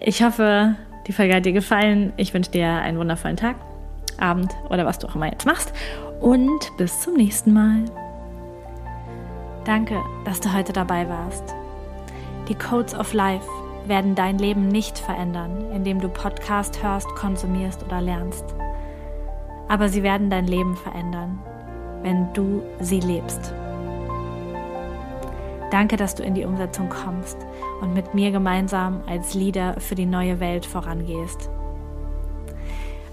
ich 0.00 0.22
hoffe, 0.22 0.74
die 1.06 1.12
Folge 1.12 1.34
hat 1.36 1.46
dir 1.46 1.52
gefallen. 1.52 2.12
Ich 2.16 2.34
wünsche 2.34 2.50
dir 2.50 2.68
einen 2.68 2.98
wundervollen 2.98 3.36
Tag, 3.36 3.56
Abend 4.18 4.52
oder 4.68 4.84
was 4.84 4.98
du 4.98 5.06
auch 5.06 5.14
immer 5.14 5.30
jetzt 5.30 5.46
machst. 5.46 5.72
Und 6.20 6.76
bis 6.76 7.00
zum 7.00 7.14
nächsten 7.14 7.52
Mal. 7.52 7.84
Danke, 9.64 10.02
dass 10.24 10.40
du 10.40 10.52
heute 10.52 10.72
dabei 10.72 11.08
warst. 11.08 11.54
Die 12.48 12.54
Codes 12.54 12.94
of 12.94 13.12
Life 13.12 13.46
werden 13.86 14.14
dein 14.14 14.38
Leben 14.38 14.68
nicht 14.68 14.98
verändern, 14.98 15.70
indem 15.72 16.00
du 16.00 16.08
Podcast 16.08 16.82
hörst, 16.82 17.08
konsumierst 17.14 17.82
oder 17.84 18.00
lernst. 18.00 18.44
Aber 19.68 19.88
sie 19.88 20.02
werden 20.02 20.30
dein 20.30 20.46
Leben 20.46 20.76
verändern, 20.76 21.38
wenn 22.02 22.32
du 22.32 22.62
sie 22.80 23.00
lebst. 23.00 23.52
Danke, 25.70 25.96
dass 25.96 26.14
du 26.14 26.22
in 26.22 26.34
die 26.34 26.44
Umsetzung 26.44 26.88
kommst 26.88 27.36
und 27.80 27.92
mit 27.92 28.14
mir 28.14 28.30
gemeinsam 28.30 29.02
als 29.06 29.34
Leader 29.34 29.78
für 29.80 29.94
die 29.94 30.06
neue 30.06 30.40
Welt 30.40 30.64
vorangehst. 30.64 31.50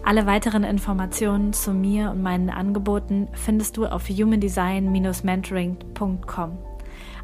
Alle 0.03 0.25
weiteren 0.27 0.63
Informationen 0.63 1.51
zu 1.51 1.73
mir 1.73 2.11
und 2.11 2.21
meinen 2.21 2.49
Angeboten 2.51 3.27
findest 3.33 3.75
du 3.77 3.87
auf 3.87 4.07
humandesign-mentoring.com. 4.07 6.57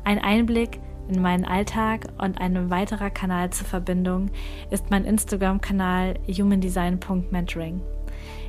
Ein 0.03 0.17
Einblick 0.17 0.79
in 1.07 1.21
meinen 1.21 1.45
Alltag 1.45 2.07
und 2.17 2.41
ein 2.41 2.71
weiterer 2.71 3.11
Kanal 3.11 3.51
zur 3.51 3.67
Verbindung 3.67 4.31
ist 4.71 4.89
mein 4.89 5.05
Instagram-Kanal 5.05 6.15
humandesign.mentoring. 6.27 7.81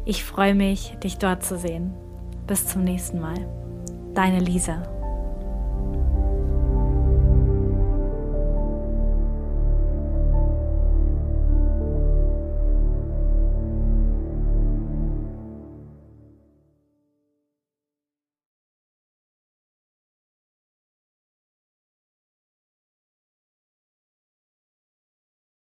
Ich 0.05 0.25
freue 0.25 0.55
mich, 0.55 0.97
dich 1.03 1.19
dort 1.19 1.45
zu 1.45 1.59
sehen. 1.59 1.93
Bis 2.47 2.67
zum 2.67 2.85
nächsten 2.85 3.21
Mal. 3.21 3.47
Deine 4.15 4.41
Lisa. 4.41 5.02